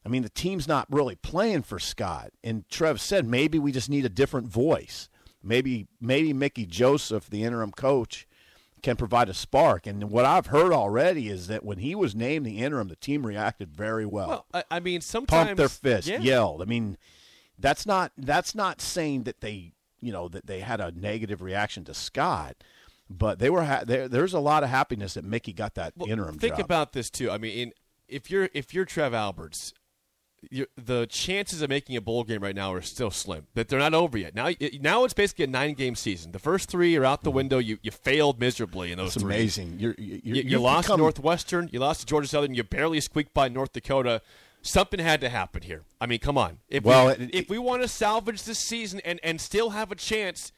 I 0.04 0.08
mean, 0.08 0.22
the 0.22 0.30
team's 0.30 0.66
not 0.66 0.86
really 0.90 1.16
playing 1.16 1.62
for 1.62 1.78
Scott. 1.78 2.30
And 2.42 2.66
Trev 2.70 3.00
said 3.00 3.26
maybe 3.26 3.58
we 3.58 3.70
just 3.72 3.90
need 3.90 4.06
a 4.06 4.10
different 4.10 4.48
voice. 4.48 5.09
Maybe 5.42 5.86
maybe 6.00 6.32
Mickey 6.32 6.66
Joseph, 6.66 7.30
the 7.30 7.42
interim 7.44 7.70
coach, 7.72 8.26
can 8.82 8.96
provide 8.96 9.28
a 9.28 9.34
spark. 9.34 9.86
And 9.86 10.10
what 10.10 10.24
I've 10.24 10.46
heard 10.46 10.72
already 10.72 11.28
is 11.28 11.46
that 11.46 11.64
when 11.64 11.78
he 11.78 11.94
was 11.94 12.14
named 12.14 12.44
the 12.46 12.58
interim, 12.58 12.88
the 12.88 12.96
team 12.96 13.26
reacted 13.26 13.70
very 13.70 14.06
well. 14.06 14.28
Well, 14.28 14.46
I, 14.54 14.76
I 14.76 14.80
mean, 14.80 15.00
sometimes 15.00 15.46
Pumped 15.48 15.56
their 15.58 15.68
fist, 15.68 16.08
yeah. 16.08 16.18
yelled. 16.20 16.62
I 16.62 16.64
mean, 16.66 16.96
that's 17.58 17.86
not 17.86 18.12
that's 18.16 18.54
not 18.54 18.80
saying 18.80 19.24
that 19.24 19.40
they 19.40 19.72
you 20.00 20.12
know 20.12 20.28
that 20.28 20.46
they 20.46 20.60
had 20.60 20.80
a 20.80 20.92
negative 20.92 21.42
reaction 21.42 21.84
to 21.84 21.94
Scott, 21.94 22.56
but 23.08 23.38
they 23.38 23.50
were 23.50 23.64
ha- 23.64 23.84
there. 23.86 24.08
There's 24.08 24.34
a 24.34 24.40
lot 24.40 24.62
of 24.62 24.70
happiness 24.70 25.14
that 25.14 25.24
Mickey 25.24 25.52
got 25.52 25.74
that 25.74 25.94
Well, 25.96 26.10
interim 26.10 26.38
Think 26.38 26.56
job. 26.56 26.64
about 26.64 26.92
this 26.92 27.10
too. 27.10 27.30
I 27.30 27.38
mean, 27.38 27.58
in, 27.58 27.72
if 28.08 28.30
you're 28.30 28.48
if 28.54 28.72
you're 28.74 28.84
Trev 28.84 29.12
Alberts, 29.14 29.72
the 30.76 31.06
chances 31.08 31.60
of 31.62 31.68
making 31.68 31.96
a 31.96 32.00
bowl 32.00 32.24
game 32.24 32.42
right 32.42 32.54
now 32.54 32.72
are 32.72 32.80
still 32.82 33.10
slim. 33.10 33.46
That 33.54 33.68
they're 33.68 33.78
not 33.78 33.94
over 33.94 34.16
yet. 34.16 34.34
Now, 34.34 34.50
now 34.80 35.04
it's 35.04 35.14
basically 35.14 35.44
a 35.44 35.48
nine 35.48 35.74
game 35.74 35.94
season. 35.94 36.32
The 36.32 36.38
first 36.38 36.70
three 36.70 36.96
are 36.96 37.04
out 37.04 37.22
the 37.22 37.30
window. 37.30 37.58
You 37.58 37.78
you 37.82 37.90
failed 37.90 38.40
miserably 38.40 38.90
in 38.92 38.98
those. 38.98 39.16
It's 39.16 39.22
amazing. 39.24 39.76
You're, 39.78 39.94
you're, 39.98 40.36
You, 40.36 40.42
you 40.42 40.58
lost 40.58 40.88
become- 40.88 41.00
Northwestern. 41.00 41.68
You 41.72 41.80
lost 41.80 42.00
to 42.00 42.06
Georgia 42.06 42.28
Southern. 42.28 42.54
You 42.54 42.64
barely 42.64 43.00
squeaked 43.00 43.34
by 43.34 43.48
North 43.48 43.72
Dakota. 43.72 44.22
Something 44.62 45.00
had 45.00 45.20
to 45.22 45.28
happen 45.30 45.62
here. 45.62 45.82
I 46.00 46.06
mean, 46.06 46.18
come 46.18 46.36
on. 46.36 46.58
If 46.68 46.84
Well, 46.84 47.06
we, 47.06 47.12
it- 47.24 47.34
if 47.34 47.48
we 47.50 47.58
want 47.58 47.82
to 47.82 47.88
salvage 47.88 48.42
this 48.44 48.58
season 48.58 49.00
and, 49.04 49.20
and 49.22 49.40
still 49.40 49.70
have 49.70 49.90
a 49.92 49.94
chance 49.94 50.52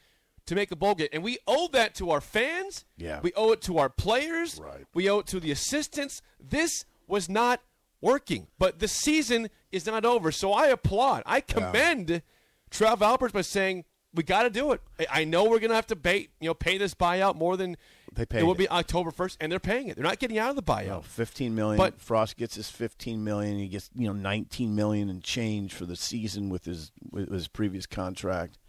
to 0.45 0.55
make 0.55 0.71
a 0.71 0.75
bowl 0.75 0.93
game, 0.95 1.07
and 1.13 1.23
we 1.23 1.37
owe 1.47 1.69
that 1.71 1.95
to 1.95 2.11
our 2.11 2.19
fans. 2.19 2.83
Yeah. 2.97 3.19
We 3.21 3.31
owe 3.33 3.51
it 3.53 3.61
to 3.61 3.77
our 3.77 3.87
players. 3.89 4.59
Right. 4.59 4.85
We 4.93 5.09
owe 5.09 5.19
it 5.19 5.27
to 5.27 5.39
the 5.39 5.51
assistants. 5.51 6.21
This 6.37 6.83
was 7.07 7.29
not 7.29 7.61
working, 8.01 8.47
but 8.59 8.79
the 8.79 8.89
season 8.89 9.49
is 9.73 9.85
not 9.85 10.05
over. 10.05 10.31
So 10.31 10.53
I 10.53 10.67
applaud. 10.67 11.23
I 11.25 11.41
commend 11.41 12.21
Trev 12.69 13.01
Alberts 13.01 13.33
by 13.33 13.41
saying 13.41 13.85
we 14.13 14.23
got 14.23 14.43
to 14.43 14.49
do 14.49 14.71
it. 14.71 14.81
I- 15.09 15.23
know 15.25 15.43
we're 15.45 15.59
going 15.59 15.69
to 15.69 15.75
have 15.75 15.87
to 15.87 15.95
pay, 15.95 16.29
you 16.39 16.47
know, 16.47 16.53
pay 16.53 16.77
this 16.77 16.93
buyout 16.93 17.35
more 17.35 17.57
than 17.57 17.75
They 18.13 18.23
it 18.39 18.43
will 18.43 18.53
be 18.53 18.69
October 18.69 19.09
first, 19.09 19.37
and 19.41 19.51
they're 19.51 19.59
paying 19.59 19.87
it. 19.87 19.95
They're 19.95 20.03
not 20.03 20.19
getting 20.19 20.37
out 20.37 20.51
of 20.51 20.55
the 20.55 20.61
buyout. 20.63 20.87
No, 20.87 21.01
fifteen 21.01 21.55
million. 21.55 21.77
But- 21.77 21.99
Frost 21.99 22.37
gets 22.37 22.55
his 22.55 22.69
fifteen 22.69 23.23
million. 23.23 23.57
He 23.57 23.67
gets 23.67 23.89
you 23.95 24.05
know 24.07 24.13
nineteen 24.13 24.75
million 24.75 25.09
and 25.09 25.23
change 25.23 25.73
for 25.73 25.85
the 25.85 25.95
season 25.95 26.49
with 26.49 26.65
his 26.65 26.91
with 27.11 27.31
his 27.31 27.47
previous 27.47 27.85
contract. 27.87 28.59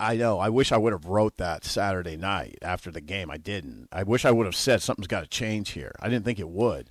I 0.00 0.16
know. 0.16 0.38
I 0.38 0.48
wish 0.48 0.72
I 0.72 0.78
would 0.78 0.94
have 0.94 1.04
wrote 1.04 1.36
that 1.36 1.62
Saturday 1.62 2.16
night 2.16 2.56
after 2.62 2.90
the 2.90 3.02
game. 3.02 3.30
I 3.30 3.36
didn't. 3.36 3.88
I 3.92 4.02
wish 4.02 4.24
I 4.24 4.30
would 4.30 4.46
have 4.46 4.56
said 4.56 4.80
something's 4.80 5.06
got 5.06 5.20
to 5.20 5.26
change 5.28 5.70
here. 5.72 5.92
I 6.00 6.08
didn't 6.08 6.24
think 6.24 6.38
it 6.38 6.48
would. 6.48 6.88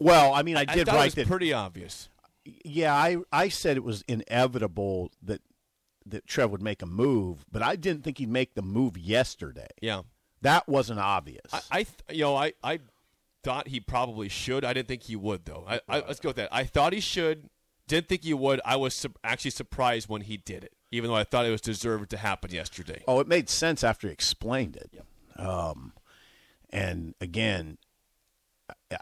Well, 0.00 0.32
I 0.32 0.42
mean, 0.42 0.56
I 0.56 0.62
I 0.66 0.74
did 0.74 0.86
thought 0.86 0.96
write 0.96 1.14
that. 1.14 1.26
pretty 1.28 1.52
obvious. 1.52 2.08
yeah, 2.64 2.94
I 2.94 3.18
I 3.30 3.48
said 3.48 3.76
it 3.76 3.84
was 3.84 4.02
inevitable 4.08 5.12
that 5.22 5.42
that 6.06 6.26
Trev 6.26 6.50
would 6.50 6.62
make 6.62 6.82
a 6.82 6.86
move, 6.86 7.44
but 7.52 7.62
I 7.62 7.76
didn't 7.76 8.02
think 8.02 8.18
he'd 8.18 8.28
make 8.30 8.54
the 8.54 8.62
move 8.62 8.96
yesterday. 8.98 9.68
Yeah, 9.82 10.02
That 10.42 10.66
wasn't 10.68 10.98
obvious. 10.98 11.44
I, 11.52 11.60
I 11.70 11.82
th- 11.82 11.94
you 12.10 12.22
know, 12.24 12.34
I, 12.36 12.54
I 12.64 12.80
thought 13.44 13.68
he 13.68 13.78
probably 13.80 14.28
should. 14.30 14.64
I 14.64 14.72
didn't 14.72 14.88
think 14.88 15.02
he 15.04 15.14
would 15.16 15.44
though. 15.44 15.64
I, 15.68 15.80
I, 15.88 15.96
let's 16.00 16.18
go 16.18 16.30
with 16.30 16.36
that. 16.36 16.48
I 16.50 16.64
thought 16.64 16.92
he 16.94 17.00
should. 17.00 17.50
Didn't 17.86 18.08
think 18.08 18.24
he 18.24 18.32
would. 18.34 18.60
I 18.64 18.76
was 18.76 18.94
su- 18.94 19.12
actually 19.22 19.50
surprised 19.50 20.08
when 20.08 20.22
he 20.22 20.36
did 20.38 20.64
it, 20.64 20.72
even 20.90 21.10
though 21.10 21.16
I 21.16 21.24
thought 21.24 21.44
it 21.44 21.50
was 21.50 21.60
deserved 21.60 22.08
to 22.10 22.16
happen 22.16 22.50
yesterday. 22.50 23.02
Oh, 23.06 23.20
it 23.20 23.28
made 23.28 23.48
sense 23.50 23.84
after 23.84 24.06
he 24.06 24.12
explained 24.12 24.76
it. 24.76 24.94
Um, 25.36 25.92
and 26.70 27.14
again, 27.20 27.78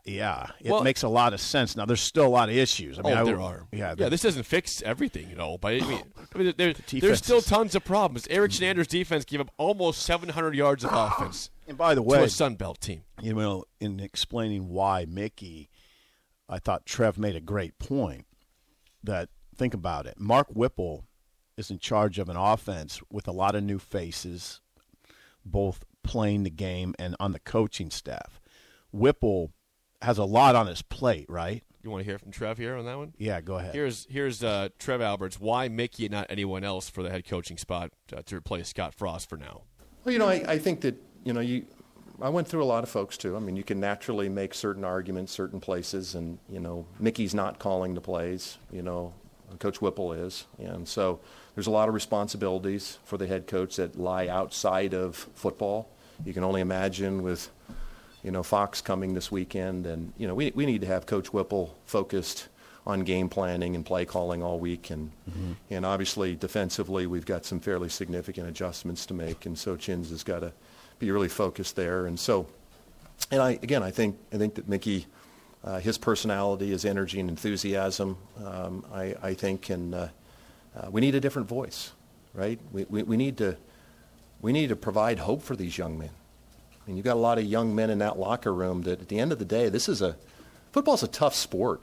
yeah, 0.04 0.50
it 0.60 0.70
Well- 0.70 0.82
makes 0.82 1.02
a 1.02 1.08
lot 1.08 1.32
of 1.32 1.40
sense. 1.40 1.76
Now, 1.76 1.86
there's 1.86 2.00
still 2.00 2.26
a 2.26 2.28
lot 2.28 2.48
of 2.48 2.54
issues. 2.56 2.98
I 2.98 3.02
mean, 3.02 3.16
oh, 3.16 3.20
I 3.20 3.24
there 3.24 3.40
are. 3.40 3.66
Yeah, 3.72 3.94
yeah. 3.96 4.08
This 4.08 4.22
doesn't 4.22 4.42
fix 4.44 4.82
everything, 4.82 5.30
you 5.30 5.36
know. 5.36 5.56
But 5.58 5.82
I 5.82 5.86
mean, 5.86 6.02
I 6.34 6.38
mean 6.38 6.54
there, 6.56 6.72
defense 6.72 7.00
there's 7.00 7.18
still 7.18 7.40
tons 7.40 7.74
of 7.74 7.84
problems. 7.84 8.26
Erik 8.28 8.52
Chinander's 8.52 8.86
defense 8.86 9.24
gave 9.24 9.40
up 9.40 9.50
almost 9.56 10.02
700 10.02 10.54
yards 10.54 10.84
of 10.84 10.90
offense 10.92 11.50
and 11.66 11.78
by 11.78 11.94
the 11.94 12.02
to 12.02 12.06
way, 12.06 12.24
a 12.24 12.28
Sun 12.28 12.56
Belt 12.56 12.80
team. 12.80 13.02
you 13.22 13.34
know, 13.34 13.64
in 13.80 14.00
explaining 14.00 14.68
why 14.68 15.06
Mickey, 15.08 15.70
I 16.48 16.58
thought 16.58 16.86
Trev 16.86 17.18
made 17.18 17.36
a 17.36 17.40
great 17.40 17.78
point. 17.78 18.26
That 19.04 19.28
think 19.56 19.74
about 19.74 20.06
it. 20.06 20.18
Mark 20.18 20.48
Whipple 20.50 21.06
is 21.56 21.70
in 21.70 21.78
charge 21.78 22.18
of 22.18 22.28
an 22.28 22.36
offense 22.36 23.00
with 23.10 23.26
a 23.26 23.32
lot 23.32 23.54
of 23.54 23.62
new 23.62 23.78
faces, 23.78 24.60
both 25.44 25.84
playing 26.02 26.42
the 26.42 26.50
game 26.50 26.94
and 26.98 27.16
on 27.20 27.32
the 27.32 27.38
coaching 27.38 27.90
staff. 27.90 28.40
Whipple 28.92 29.52
has 30.02 30.18
a 30.18 30.24
lot 30.24 30.54
on 30.56 30.66
his 30.66 30.82
plate, 30.82 31.26
right? 31.28 31.62
You 31.82 31.90
want 31.90 32.04
to 32.04 32.10
hear 32.10 32.18
from 32.18 32.32
Trev 32.32 32.58
here 32.58 32.76
on 32.76 32.84
that 32.86 32.98
one? 32.98 33.14
Yeah, 33.18 33.40
go 33.40 33.56
ahead. 33.58 33.74
Here's 33.74 34.06
here's 34.10 34.42
uh, 34.42 34.68
Trev 34.78 35.00
Alberts. 35.00 35.40
Why 35.40 35.68
Mickey 35.68 36.06
and 36.06 36.12
not 36.12 36.26
anyone 36.28 36.64
else 36.64 36.90
for 36.90 37.02
the 37.02 37.10
head 37.10 37.24
coaching 37.24 37.56
spot 37.56 37.92
uh, 38.14 38.22
to 38.26 38.36
replace 38.36 38.68
Scott 38.68 38.94
Frost 38.94 39.28
for 39.28 39.36
now? 39.36 39.62
Well, 40.04 40.12
you 40.12 40.18
know, 40.18 40.28
I, 40.28 40.44
I 40.46 40.58
think 40.58 40.80
that, 40.82 40.96
you 41.24 41.32
know, 41.32 41.40
you, 41.40 41.66
I 42.20 42.28
went 42.28 42.48
through 42.48 42.62
a 42.62 42.66
lot 42.66 42.82
of 42.82 42.90
folks 42.90 43.16
too. 43.16 43.36
I 43.36 43.38
mean, 43.38 43.56
you 43.56 43.62
can 43.62 43.80
naturally 43.80 44.28
make 44.28 44.54
certain 44.54 44.84
arguments 44.84 45.32
certain 45.32 45.60
places, 45.60 46.14
and, 46.14 46.38
you 46.48 46.60
know, 46.60 46.86
Mickey's 46.98 47.34
not 47.34 47.58
calling 47.58 47.94
the 47.94 48.00
plays, 48.00 48.58
you 48.72 48.82
know, 48.82 49.14
Coach 49.60 49.80
Whipple 49.80 50.12
is. 50.12 50.46
And 50.58 50.86
so 50.86 51.20
there's 51.54 51.68
a 51.68 51.70
lot 51.70 51.88
of 51.88 51.94
responsibilities 51.94 52.98
for 53.04 53.16
the 53.16 53.26
head 53.26 53.46
coach 53.46 53.76
that 53.76 53.98
lie 53.98 54.28
outside 54.28 54.94
of 54.94 55.16
football. 55.34 55.90
You 56.24 56.34
can 56.34 56.44
only 56.44 56.60
imagine 56.60 57.22
with, 57.22 57.50
you 58.28 58.32
know, 58.32 58.42
Fox 58.42 58.82
coming 58.82 59.14
this 59.14 59.32
weekend, 59.32 59.86
and, 59.86 60.12
you 60.18 60.28
know, 60.28 60.34
we, 60.34 60.52
we 60.54 60.66
need 60.66 60.82
to 60.82 60.86
have 60.86 61.06
Coach 61.06 61.32
Whipple 61.32 61.74
focused 61.86 62.48
on 62.86 63.00
game 63.00 63.30
planning 63.30 63.74
and 63.74 63.86
play 63.86 64.04
calling 64.04 64.42
all 64.42 64.58
week. 64.58 64.90
And, 64.90 65.10
and 65.70 65.86
obviously, 65.86 66.36
defensively, 66.36 67.06
we've 67.06 67.24
got 67.24 67.46
some 67.46 67.58
fairly 67.58 67.88
significant 67.88 68.46
adjustments 68.46 69.06
to 69.06 69.14
make. 69.14 69.46
And 69.46 69.58
so 69.58 69.76
Chins 69.76 70.10
has 70.10 70.24
got 70.24 70.40
to 70.40 70.52
be 70.98 71.10
really 71.10 71.30
focused 71.30 71.74
there. 71.74 72.04
And 72.04 72.20
so, 72.20 72.46
and 73.30 73.40
I, 73.40 73.52
again, 73.62 73.82
I 73.82 73.90
think, 73.90 74.18
I 74.30 74.36
think 74.36 74.56
that 74.56 74.68
Mickey, 74.68 75.06
uh, 75.64 75.78
his 75.80 75.96
personality, 75.96 76.68
his 76.68 76.84
energy 76.84 77.20
and 77.20 77.30
enthusiasm, 77.30 78.18
um, 78.44 78.84
I, 78.92 79.14
I 79.22 79.32
think, 79.32 79.70
and 79.70 79.94
uh, 79.94 80.08
uh, 80.76 80.90
we 80.90 81.00
need 81.00 81.14
a 81.14 81.20
different 81.20 81.48
voice, 81.48 81.92
right? 82.34 82.60
We, 82.72 82.84
we, 82.90 83.04
we 83.04 83.16
need 83.16 83.38
to, 83.38 83.56
we 84.42 84.52
need 84.52 84.68
to 84.68 84.76
provide 84.76 85.18
hope 85.18 85.40
for 85.40 85.56
these 85.56 85.78
young 85.78 85.98
men. 85.98 86.10
I 86.88 86.90
mean, 86.90 86.96
you've 86.96 87.04
got 87.04 87.16
a 87.16 87.20
lot 87.20 87.36
of 87.36 87.44
young 87.44 87.74
men 87.74 87.90
in 87.90 87.98
that 87.98 88.18
locker 88.18 88.52
room 88.52 88.80
that 88.82 89.02
at 89.02 89.08
the 89.08 89.18
end 89.18 89.30
of 89.30 89.38
the 89.38 89.44
day, 89.44 89.68
this 89.68 89.90
is 89.90 90.00
a, 90.00 90.16
football's 90.72 91.02
a 91.02 91.08
tough 91.08 91.34
sport. 91.34 91.82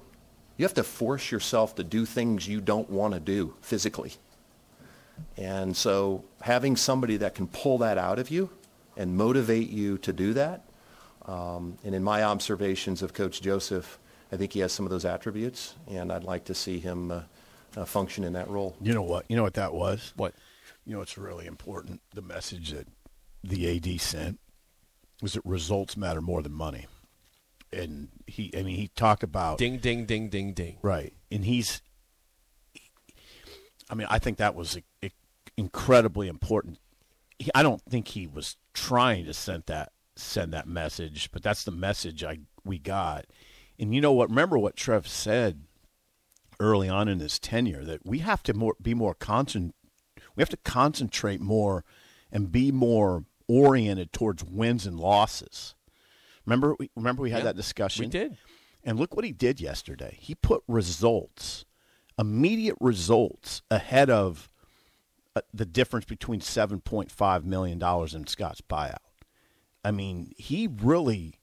You 0.58 0.66
have 0.66 0.74
to 0.74 0.84
force 0.84 1.32
yourself 1.32 1.76
to 1.76 1.84
do 1.84 2.08
things 2.08 2.48
you 2.48 2.60
don't 2.60 2.90
want 2.90 3.14
to 3.14 3.20
do 3.20 3.54
physically. 3.62 4.14
And 5.38 5.78
so 5.78 6.26
having 6.42 6.76
somebody 6.76 7.18
that 7.18 7.36
can 7.36 7.46
pull 7.46 7.78
that 7.80 8.00
out 8.00 8.18
of 8.18 8.32
you 8.32 8.50
and 8.98 9.16
motivate 9.16 9.70
you 9.70 10.00
to 10.00 10.12
do 10.12 10.34
that, 10.34 10.64
um, 11.28 11.78
and 11.84 11.94
in 11.94 12.04
my 12.04 12.24
observations 12.24 13.04
of 13.04 13.14
Coach 13.14 13.42
Joseph, 13.44 14.00
I 14.32 14.38
think 14.38 14.54
he 14.54 14.62
has 14.62 14.72
some 14.72 14.88
of 14.88 14.90
those 14.90 15.06
attributes, 15.06 15.76
and 15.88 16.12
I'd 16.12 16.24
like 16.24 16.46
to 16.46 16.56
see 16.56 16.80
him 16.80 17.12
uh, 17.12 17.22
uh, 17.78 17.86
function 17.86 18.24
in 18.24 18.34
that 18.34 18.50
role. 18.50 18.76
You 18.82 18.96
know 18.96 19.04
what? 19.04 19.26
You 19.30 19.36
know 19.36 19.44
what 19.44 19.54
that 19.54 19.76
was? 19.76 20.14
What? 20.16 20.34
You 20.84 20.96
know 20.96 21.02
it's 21.02 21.16
really 21.16 21.46
important. 21.46 22.02
The 22.16 22.24
message 22.24 22.72
that 22.72 22.88
the 23.44 23.78
AD 23.78 24.02
sent 24.02 24.40
was 25.22 25.34
that 25.34 25.46
results 25.46 25.98
matter 25.98 26.22
more 26.22 26.42
than 26.42 26.54
money. 26.54 26.88
And 27.72 28.10
he, 28.28 28.52
I 28.58 28.64
mean, 28.64 28.76
he 28.76 28.90
talked 28.90 29.24
about 29.24 29.58
Ding, 29.58 29.78
ding, 29.78 30.06
ding, 30.06 30.30
ding, 30.30 30.54
ding. 30.54 30.78
right, 30.82 31.14
and 31.32 31.44
he's. 31.46 31.82
I 33.90 33.96
mean, 33.96 34.08
I 34.10 34.18
think 34.18 34.38
that 34.38 34.56
was 34.56 34.78
incredibly 35.58 36.28
important. 36.28 36.80
He, 37.38 37.52
I 37.54 37.64
don't 37.64 37.82
think 37.84 38.10
he 38.10 38.28
was 38.28 38.58
trying 38.74 39.26
to 39.26 39.34
send 39.34 39.64
that 39.68 39.92
send 40.16 40.54
that 40.54 40.68
message, 40.68 41.32
but 41.32 41.44
that's 41.44 41.64
the 41.64 41.72
message 41.72 42.24
I 42.24 42.40
we 42.64 42.80
got. 42.80 43.26
And 43.78 43.94
you 43.94 44.02
know 44.02 44.14
what? 44.14 44.30
Remember 44.30 44.58
what 44.58 44.76
Trev 44.76 45.08
said 45.08 45.64
early 46.60 46.88
on 46.88 47.08
in 47.08 47.20
his 47.20 47.38
tenure 47.38 47.84
that 47.84 48.06
we 48.06 48.20
have 48.20 48.42
to 48.44 48.54
more 48.54 48.76
be 48.82 48.94
more 48.94 49.14
concent 49.14 49.76
we 50.36 50.42
have 50.42 50.50
to 50.50 50.58
concentrate 50.58 51.42
more 51.42 51.84
and 52.32 52.52
be 52.52 52.72
more 52.72 53.26
oriented 53.48 54.12
towards 54.14 54.44
wins 54.44 54.86
and 54.86 55.00
losses. 55.00 55.76
Remember 56.46 56.76
we 56.80 56.90
remember 56.96 57.22
we 57.24 57.32
had 57.32 57.40
Yeah, 57.40 57.44
that 57.46 57.56
discussion. 57.56 58.06
we 58.06 58.10
did. 58.10 58.38
And 58.84 59.00
look 59.00 59.16
what 59.16 59.26
he 59.26 59.32
did 59.32 59.60
yesterday. 59.60 60.18
He 60.22 60.36
put 60.36 60.64
results, 60.68 61.66
immediate 62.20 62.76
results 62.80 63.64
ahead 63.72 64.10
of 64.12 64.48
uh, 65.36 65.42
the 65.54 65.66
difference 65.66 66.06
between 66.06 66.40
7.5 66.40 67.44
million 67.44 67.80
dollars 67.80 68.14
in 68.14 68.28
Scott's 68.28 68.62
buyout. 68.62 68.98
I 69.84 69.92
mean, 69.92 70.34
he 70.38 70.68
really 70.68 71.40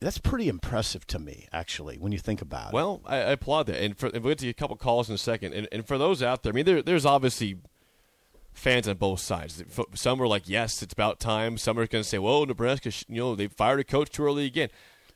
that's 0.00 0.18
pretty 0.18 0.48
impressive 0.48 1.06
to 1.06 1.18
me 1.18 1.46
actually 1.52 1.96
when 1.98 2.10
you 2.10 2.18
think 2.18 2.40
about 2.40 2.68
it. 2.68 2.74
Well, 2.74 3.02
I, 3.04 3.16
I 3.16 3.32
applaud 3.32 3.66
that. 3.66 3.82
And 3.82 3.96
for, 3.96 4.06
and 4.06 4.22
we'll 4.24 4.30
get 4.32 4.38
to 4.38 4.48
a 4.48 4.54
couple 4.54 4.76
calls 4.76 5.08
in 5.08 5.14
a 5.14 5.18
second. 5.18 5.52
And, 5.52 5.68
and 5.70 5.86
for 5.86 5.98
those 5.98 6.22
out 6.22 6.42
there, 6.42 6.52
I 6.52 6.54
mean, 6.54 6.64
there, 6.64 6.82
there's 6.82 7.04
obviously 7.04 7.58
fans 8.56 8.88
on 8.88 8.96
both 8.96 9.20
sides. 9.20 9.62
Some 9.94 10.20
are 10.20 10.26
like, 10.26 10.48
yes, 10.48 10.82
it's 10.82 10.92
about 10.92 11.20
time. 11.20 11.58
Some 11.58 11.78
are 11.78 11.86
going 11.86 12.02
to 12.02 12.08
say, 12.08 12.18
well, 12.18 12.44
Nebraska, 12.46 12.90
you 13.08 13.16
know, 13.20 13.34
they 13.36 13.46
fired 13.48 13.80
a 13.80 13.84
coach 13.84 14.10
too 14.10 14.24
early 14.24 14.46
again. 14.46 14.70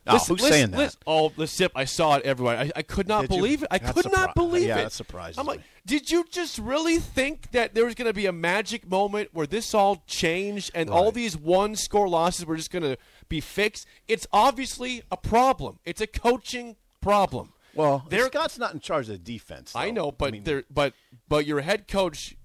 Oh, 0.06 0.18
who's 0.18 0.46
saying 0.46 0.70
that? 0.70 0.96
oh, 1.06 1.28
the 1.36 1.46
sip. 1.46 1.72
I 1.74 1.84
saw 1.84 2.16
it 2.16 2.24
everywhere. 2.24 2.56
I, 2.56 2.70
I 2.74 2.82
could 2.82 3.06
not 3.06 3.22
Did 3.22 3.32
you? 3.32 3.36
believe 3.36 3.62
it. 3.62 3.68
I 3.70 3.78
That 3.78 3.94
could 3.94 4.10
not 4.10 4.30
surpri- 4.30 4.34
believe 4.34 4.62
yeah, 4.68 4.78
it. 4.78 4.82
that 4.84 4.92
surprises 4.92 5.38
I'm 5.38 5.46
like, 5.46 5.58
me. 5.58 5.64
did 5.86 6.10
you 6.10 6.24
just 6.30 6.58
really 6.58 6.98
think 6.98 7.50
that 7.50 7.74
there 7.74 7.84
was 7.84 7.94
going 7.94 8.06
to 8.08 8.14
be 8.14 8.24
a 8.26 8.32
magic 8.32 8.88
moment 8.88 9.28
where 9.34 9.46
this 9.46 9.74
all 9.74 10.02
changed 10.06 10.70
and 10.74 10.88
all 10.88 11.12
these 11.12 11.36
one 11.36 11.76
score 11.76 12.08
losses 12.08 12.46
were 12.46 12.56
just 12.56 12.70
going 12.70 12.82
to 12.82 12.96
be 13.28 13.40
fixed? 13.40 13.86
It's 14.08 14.26
obviously 14.32 15.02
a 15.10 15.18
problem. 15.18 15.78
It's 15.84 16.00
a 16.00 16.06
coaching 16.06 16.76
problem. 17.02 17.52
well, 17.74 18.04
Scott's 18.10 18.58
not 18.58 18.72
in 18.72 18.80
charge 18.80 19.04
of 19.10 19.12
the 19.22 19.32
defense. 19.32 19.72
I 19.76 19.90
know, 19.90 20.10
but 20.12 20.32
mean, 20.32 20.44
there, 20.44 20.64
but 20.72 20.94
but 21.28 21.46
your 21.46 21.60
head 21.60 21.88
coach 21.88 22.36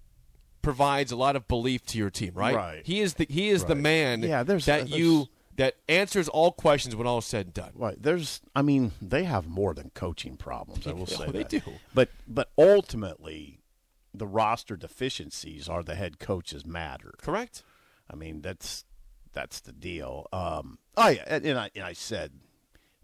provides 0.65 1.11
a 1.11 1.15
lot 1.15 1.35
of 1.35 1.47
belief 1.47 1.85
to 1.85 1.97
your 1.97 2.09
team, 2.09 2.31
right? 2.33 2.55
Right. 2.55 2.81
He 2.85 2.99
is 3.01 3.13
the 3.13 3.25
he 3.29 3.49
is 3.49 3.65
the 3.65 3.75
man 3.75 4.21
Yeah, 4.23 4.43
there's- 4.43 4.65
that 4.65 4.87
there's- 4.87 4.99
you 4.99 5.27
that 5.57 5.75
answers 5.87 6.27
all 6.27 6.51
questions 6.51 6.95
when 6.97 7.07
all 7.07 7.19
is 7.19 7.25
said 7.25 7.45
and 7.45 7.53
done. 7.53 7.71
Right. 7.75 7.95
There's 8.01 8.41
I 8.55 8.61
mean, 8.61 8.91
they 9.01 9.23
have 9.23 9.47
more 9.47 9.73
than 9.73 9.91
coaching 9.91 10.35
problems, 10.37 10.85
I 10.87 10.91
will 10.91 11.07
Yeah, 11.07 11.17
say 11.17 11.31
they 11.31 11.43
that. 11.43 11.49
do. 11.49 11.61
But 11.93 12.09
but 12.27 12.49
ultimately 12.57 13.59
the 14.13 14.27
roster 14.27 14.75
deficiencies 14.75 15.69
are 15.69 15.83
the 15.83 15.95
head 15.95 16.19
coach's 16.19 16.65
matter. 16.65 17.13
Correct. 17.17 17.63
I 18.09 18.15
mean, 18.15 18.41
that's 18.41 18.85
that's 19.33 19.59
the 19.59 19.71
deal. 19.71 20.27
Um 20.33 20.79
oh 20.97 21.09
yeah, 21.09 21.23
and, 21.27 21.45
and 21.45 21.59
I 21.59 21.69
and 21.75 21.83
I 21.85 21.93
said 21.93 22.31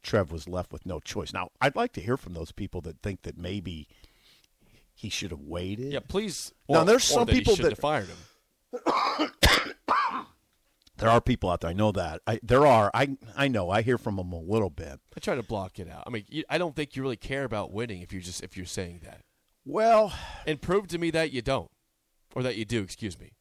Trev 0.01 0.32
was 0.32 0.48
left 0.50 0.74
with 0.74 0.86
no 0.86 1.00
choice. 1.00 1.32
Now, 1.32 1.51
I'd 1.62 1.75
like 1.75 1.94
to 1.94 2.01
hear 2.01 2.18
from 2.18 2.34
those 2.34 2.51
people 2.51 2.82
that 2.82 3.01
think 3.03 3.22
that 3.22 3.38
maybe 3.38 3.88
he 5.01 5.10
should 5.10 5.31
have 5.31 5.41
waited. 5.41 5.91
Yeah, 5.93 6.00
please. 6.08 6.53
Now, 6.70 6.84
there's 6.84 7.03
some 7.03 7.25
that 7.25 7.34
people 7.34 7.55
that- 7.55 7.77
fired 7.77 8.08
him. 8.08 9.31
There 10.98 11.10
are 11.10 11.20
people 11.20 11.50
out 11.50 11.62
there. 11.62 11.72
I 11.72 11.74
know 11.74 11.91
that. 11.93 12.22
I, 12.27 12.39
there 12.43 12.67
are. 12.67 12.91
I 12.93 13.17
I 13.36 13.48
know. 13.48 13.72
I 13.72 13.81
hear 13.81 13.98
from 13.98 14.17
them 14.17 14.31
a 14.34 14.39
little 14.39 14.70
bit. 14.70 15.00
I 15.17 15.20
try 15.20 15.34
to 15.34 15.41
block 15.41 15.79
it 15.79 15.89
out. 15.89 16.03
I 16.05 16.12
mean, 16.12 16.25
you, 16.29 16.43
I 16.48 16.60
don't 16.60 16.75
think 16.75 16.96
you 16.96 17.01
really 17.01 17.15
care 17.17 17.43
about 17.43 17.72
winning 17.74 18.03
if 18.03 18.13
you're 18.13 18.22
just 18.22 18.43
if 18.43 18.55
you're 18.55 18.67
saying 18.67 19.00
that. 19.03 19.22
Well, 19.65 20.13
And 20.46 20.62
prove 20.62 20.88
to 20.89 21.00
me 21.00 21.10
that 21.10 21.31
you 21.31 21.41
don't, 21.41 21.72
or 22.36 22.43
that 22.43 22.55
you 22.55 22.65
do. 22.65 22.84
Excuse 22.84 23.20
me. 23.20 23.31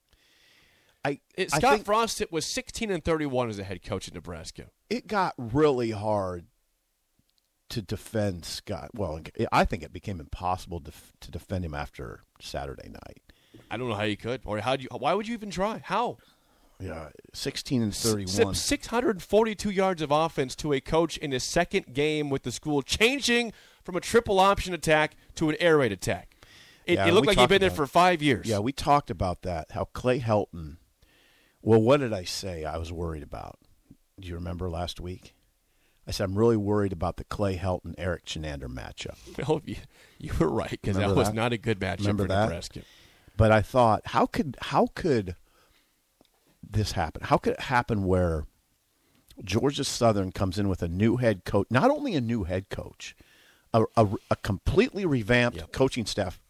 I 1.04 1.20
It, 1.36 1.52
I 1.52 1.58
Scott 1.58 1.72
think 1.74 1.84
Frost 1.84 2.22
it 2.22 2.32
was 2.32 2.46
16 2.46 2.90
and 2.90 3.04
31 3.04 3.50
as 3.50 3.58
a 3.58 3.64
head 3.64 3.82
coach 3.84 4.08
in 4.08 4.14
Nebraska. 4.14 4.66
it 4.88 5.06
got 5.06 5.34
really 5.36 5.90
hard 5.90 6.46
to 7.70 7.82
defend 7.82 8.44
Scott. 8.44 8.90
Well, 8.94 9.20
I 9.50 9.64
think 9.64 9.82
it 9.82 9.92
became 9.92 10.20
impossible 10.20 10.80
to, 10.80 10.92
to 11.20 11.30
defend 11.30 11.64
him 11.64 11.74
after 11.74 12.20
Saturday 12.40 12.88
night. 12.88 13.22
I 13.70 13.76
don't 13.76 13.88
know 13.88 13.94
how 13.94 14.04
you 14.04 14.16
could, 14.16 14.42
or 14.44 14.58
how 14.60 14.74
you? 14.74 14.88
Why 14.92 15.14
would 15.14 15.26
you 15.26 15.34
even 15.34 15.50
try? 15.50 15.80
How? 15.84 16.18
Yeah, 16.78 17.10
sixteen 17.34 17.82
and 17.82 17.94
thirty-one. 17.94 18.54
642 18.54 19.70
yards 19.70 20.00
of 20.00 20.10
offense 20.10 20.56
to 20.56 20.72
a 20.72 20.80
coach 20.80 21.18
in 21.18 21.30
his 21.30 21.44
second 21.44 21.92
game 21.92 22.30
with 22.30 22.42
the 22.42 22.50
school, 22.52 22.80
changing 22.82 23.52
from 23.84 23.96
a 23.96 24.00
triple 24.00 24.40
option 24.40 24.72
attack 24.72 25.14
to 25.34 25.50
an 25.50 25.56
air 25.60 25.78
raid 25.78 25.92
attack. 25.92 26.36
It, 26.86 26.94
Yeah, 26.94 27.06
it 27.08 27.12
looked 27.12 27.26
like 27.26 27.38
he'd 27.38 27.48
been 27.48 27.60
there 27.60 27.70
for 27.70 27.86
five 27.86 28.22
years. 28.22 28.46
Yeah, 28.46 28.60
we 28.60 28.72
talked 28.72 29.10
about 29.10 29.42
that. 29.42 29.72
How 29.72 29.84
Clay 29.92 30.20
Helton. 30.20 30.78
Well, 31.62 31.82
what 31.82 32.00
did 32.00 32.14
I 32.14 32.24
say? 32.24 32.64
I 32.64 32.78
was 32.78 32.90
worried 32.90 33.22
about. 33.22 33.58
Do 34.18 34.26
you 34.28 34.34
remember 34.34 34.70
last 34.70 35.00
week? 35.00 35.34
I 36.10 36.12
said 36.12 36.24
I'm 36.24 36.34
really 36.36 36.56
worried 36.56 36.92
about 36.92 37.18
the 37.18 37.24
Clay 37.24 37.56
Helton 37.56 37.94
Erik 37.96 38.24
Chinander 38.24 38.64
matchup. 38.64 39.14
Well, 39.48 39.62
you, 39.64 39.76
you 40.18 40.32
were 40.40 40.48
right 40.50 40.68
because 40.68 40.96
that 40.96 41.02
Remember 41.02 41.20
was 41.20 41.32
not 41.32 41.52
a 41.52 41.56
good 41.56 41.78
matchup 41.78 42.00
Remember 42.00 42.24
for 42.24 42.28
that? 42.30 42.42
Nebraska. 42.46 42.80
But 43.36 43.52
I 43.52 43.62
thought, 43.62 44.02
how 44.06 44.26
could 44.26 44.56
how 44.60 44.88
could 44.96 45.36
this 46.68 46.92
happen? 46.92 47.22
How 47.22 47.36
could 47.36 47.52
it 47.52 47.60
happen 47.60 48.02
where 48.06 48.44
Georgia 49.44 49.84
Southern 49.84 50.32
comes 50.32 50.58
in 50.58 50.68
with 50.68 50.82
a 50.82 50.88
new 50.88 51.18
head 51.18 51.44
coach, 51.44 51.68
not 51.70 51.92
only 51.92 52.16
a 52.16 52.20
new 52.20 52.42
head 52.42 52.70
coach, 52.70 53.14
a, 53.72 53.84
a, 53.96 54.08
a 54.32 54.36
completely 54.42 55.06
revamped 55.06 55.58
Yep. 55.58 55.70
coaching 55.72 56.06
staff. 56.06 56.40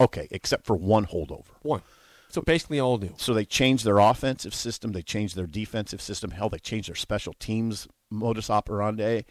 Okay, 0.00 0.28
except 0.30 0.66
for 0.66 0.76
one 0.76 1.06
holdover. 1.06 1.48
One. 1.62 1.82
So 2.28 2.42
basically 2.42 2.78
all 2.78 2.96
new. 2.96 3.14
So 3.18 3.34
they 3.34 3.44
changed 3.44 3.84
their 3.84 3.98
offensive 3.98 4.54
system, 4.54 4.92
they 4.92 5.02
changed 5.02 5.34
their 5.34 5.48
defensive 5.48 6.00
system. 6.00 6.30
Hell, 6.30 6.48
they 6.48 6.58
changed 6.60 6.88
their 6.88 6.94
special 6.94 7.32
teams 7.40 7.88
modus 8.10 8.50
operandi, 8.50 9.22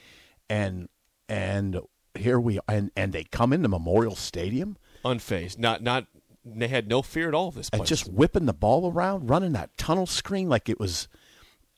and 0.49 0.89
and 1.27 1.79
here 2.17 2.39
we 2.39 2.59
and 2.67 2.91
and 2.95 3.13
they 3.13 3.23
come 3.23 3.53
into 3.53 3.69
Memorial 3.69 4.15
Stadium 4.15 4.77
Unfazed. 5.05 5.57
Not 5.57 5.81
not 5.81 6.07
they 6.45 6.67
had 6.67 6.87
no 6.87 7.01
fear 7.01 7.27
at 7.27 7.33
all 7.33 7.49
of 7.49 7.55
this 7.55 7.69
place. 7.69 7.79
and 7.79 7.87
just 7.87 8.11
whipping 8.11 8.45
the 8.45 8.53
ball 8.53 8.91
around, 8.91 9.29
running 9.29 9.53
that 9.53 9.77
tunnel 9.77 10.05
screen 10.05 10.49
like 10.49 10.69
it 10.69 10.79
was 10.79 11.07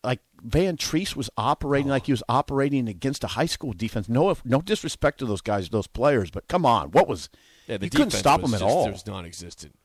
like 0.03 0.19
Vantrease 0.45 1.15
was 1.15 1.29
operating 1.37 1.89
oh. 1.89 1.93
like 1.93 2.05
he 2.05 2.11
was 2.11 2.23
operating 2.29 2.87
against 2.87 3.23
a 3.23 3.27
high 3.27 3.45
school 3.45 3.73
defense. 3.73 4.09
No, 4.09 4.35
no 4.43 4.61
disrespect 4.61 5.19
to 5.19 5.25
those 5.25 5.41
guys, 5.41 5.69
those 5.69 5.87
players, 5.87 6.31
but 6.31 6.47
come 6.47 6.65
on, 6.65 6.91
what 6.91 7.07
was 7.07 7.29
yeah, 7.67 7.77
the 7.77 7.85
you 7.85 7.91
couldn't 7.91 8.11
stop 8.11 8.41
them 8.41 8.53
at 8.53 8.59
just- 8.59 8.71
all. 8.71 8.87
It 8.87 8.91
was 8.91 9.05
non-existent. 9.05 9.75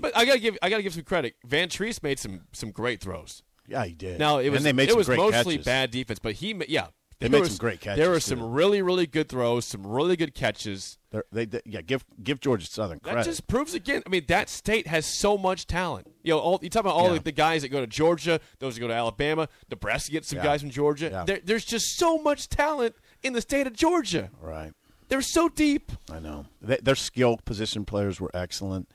But 0.00 0.16
I 0.16 0.24
gotta 0.24 0.40
give 0.40 0.58
I 0.60 0.70
gotta 0.70 0.82
give 0.82 0.94
some 0.94 1.04
credit. 1.04 1.36
Vantrease 1.46 2.02
made 2.02 2.18
some 2.18 2.42
some 2.52 2.70
great 2.72 3.00
throws. 3.00 3.42
Yeah, 3.66 3.84
he 3.84 3.94
did. 3.94 4.18
Now 4.18 4.38
it 4.38 4.50
was 4.50 4.58
and 4.58 4.66
they 4.66 4.72
made 4.72 4.88
it 4.88 4.96
was 4.96 5.08
mostly 5.08 5.54
catches. 5.54 5.64
bad 5.64 5.90
defense, 5.90 6.18
but 6.18 6.34
he 6.34 6.54
yeah 6.68 6.88
They 7.20 7.28
made 7.28 7.40
was- 7.40 7.50
some 7.50 7.58
great 7.58 7.80
catches. 7.80 7.98
There 7.98 8.10
were 8.10 8.20
some 8.20 8.38
too. 8.40 8.46
really 8.48 8.82
really 8.82 9.06
good 9.06 9.28
throws, 9.28 9.64
some 9.64 9.86
really 9.86 10.16
good 10.16 10.34
catches. 10.34 10.98
They, 11.30 11.44
they, 11.46 11.60
yeah, 11.64 11.80
give 11.80 12.04
give 12.22 12.40
Georgia 12.40 12.66
Southern 12.66 13.00
That 13.04 13.24
just 13.24 13.46
proves 13.46 13.72
again. 13.72 14.02
I 14.04 14.10
mean, 14.10 14.24
that 14.28 14.48
state 14.48 14.88
has 14.88 15.06
so 15.06 15.38
much 15.38 15.66
talent. 15.68 16.08
You 16.24 16.32
know, 16.34 16.40
all, 16.40 16.58
you 16.60 16.68
talk 16.68 16.80
about 16.80 16.94
all 16.96 17.08
Yeah. 17.12 17.18
the, 17.18 17.24
the 17.24 17.32
guys 17.32 17.62
that 17.62 17.68
go 17.68 17.80
to 17.80 17.86
Georgia, 17.86 18.40
those 18.58 18.74
that 18.74 18.80
go 18.80 18.88
to 18.88 18.94
Alabama, 18.94 19.48
Nebraska 19.70 20.10
gets 20.10 20.28
some 20.28 20.38
Yeah. 20.38 20.44
guys 20.44 20.60
from 20.62 20.70
Georgia. 20.70 21.10
Yeah. 21.10 21.24
There, 21.24 21.40
there's 21.44 21.64
just 21.64 21.96
so 21.96 22.18
much 22.18 22.48
talent 22.48 22.96
in 23.22 23.32
the 23.32 23.40
state 23.40 23.66
of 23.68 23.74
Georgia. 23.74 24.30
right. 24.40 24.72
They're 25.08 25.20
so 25.22 25.48
deep. 25.50 25.92
I 26.10 26.18
know. 26.18 26.46
They, 26.62 26.78
their 26.78 26.94
skill 26.96 27.36
position 27.44 27.84
players 27.84 28.20
were 28.20 28.30
excellent. 28.34 28.88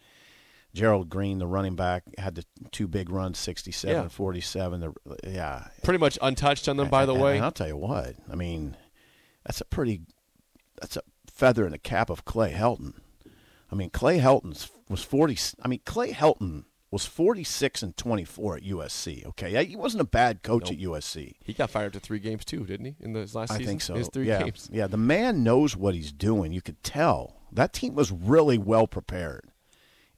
Gerald 0.73 1.09
Green, 1.09 1.39
the 1.39 1.47
running 1.47 1.75
back, 1.75 2.03
had 2.17 2.35
the 2.35 2.45
two 2.71 2.87
big 2.87 3.09
runs, 3.09 3.37
67 3.39 4.03
Yeah. 4.03 4.07
47. 4.09 4.79
The, 4.81 4.93
yeah. 5.27 5.67
Pretty 5.83 5.97
much 5.99 6.17
untouched 6.21 6.67
on 6.69 6.77
them, 6.77 6.89
by 6.89 7.05
the 7.05 7.13
And- 7.13 7.21
way. 7.21 7.35
And 7.37 7.45
I'll 7.45 7.51
tell 7.51 7.67
you 7.67 7.77
what. 7.77 8.15
I 8.31 8.35
mean, 8.35 8.77
that's 9.45 9.61
a 9.61 9.65
pretty 9.65 10.01
that's 10.81 10.95
a 10.95 11.01
feather 11.27 11.65
in 11.65 11.71
the 11.71 11.77
cap 11.77 12.09
of 12.09 12.23
Clay 12.25 12.53
Helton. 12.53 12.93
I 13.71 13.75
mean, 13.75 13.89
Clay 13.89 14.19
Helton 14.19 14.69
was 14.89 15.03
40 15.03 15.37
I 15.61 15.67
mean, 15.67 15.81
Clay 15.85 16.11
Helton 16.13 16.65
was 16.91 17.05
46 17.05 17.83
and 17.83 17.95
24 17.97 18.57
at 18.57 18.63
USC, 18.63 19.25
okay? 19.27 19.63
He 19.65 19.75
wasn't 19.75 20.01
a 20.01 20.05
bad 20.05 20.41
coach 20.41 20.71
at 20.71 20.79
USC. 20.79 21.35
he 21.43 21.53
got 21.53 21.69
fired 21.69 21.93
to 21.93 21.99
three 21.99 22.17
games 22.19 22.43
too, 22.45 22.65
didn't 22.65 22.85
he? 22.87 22.95
In 22.99 23.13
his 23.13 23.35
last 23.35 23.51
I 23.51 23.57
season, 23.57 23.67
think 23.67 23.81
so. 23.81 23.93
His 23.95 24.09
three 24.09 24.27
yeah. 24.27 24.43
games. 24.43 24.69
Yeah, 24.71 24.87
the 24.87 24.97
man 24.97 25.43
knows 25.43 25.75
what 25.75 25.93
he's 25.93 26.11
doing. 26.11 26.51
You 26.51 26.61
could 26.61 26.81
tell. 26.83 27.41
That 27.51 27.73
team 27.73 27.93
was 27.95 28.11
really 28.11 28.57
well 28.57 28.87
prepared. 28.87 29.48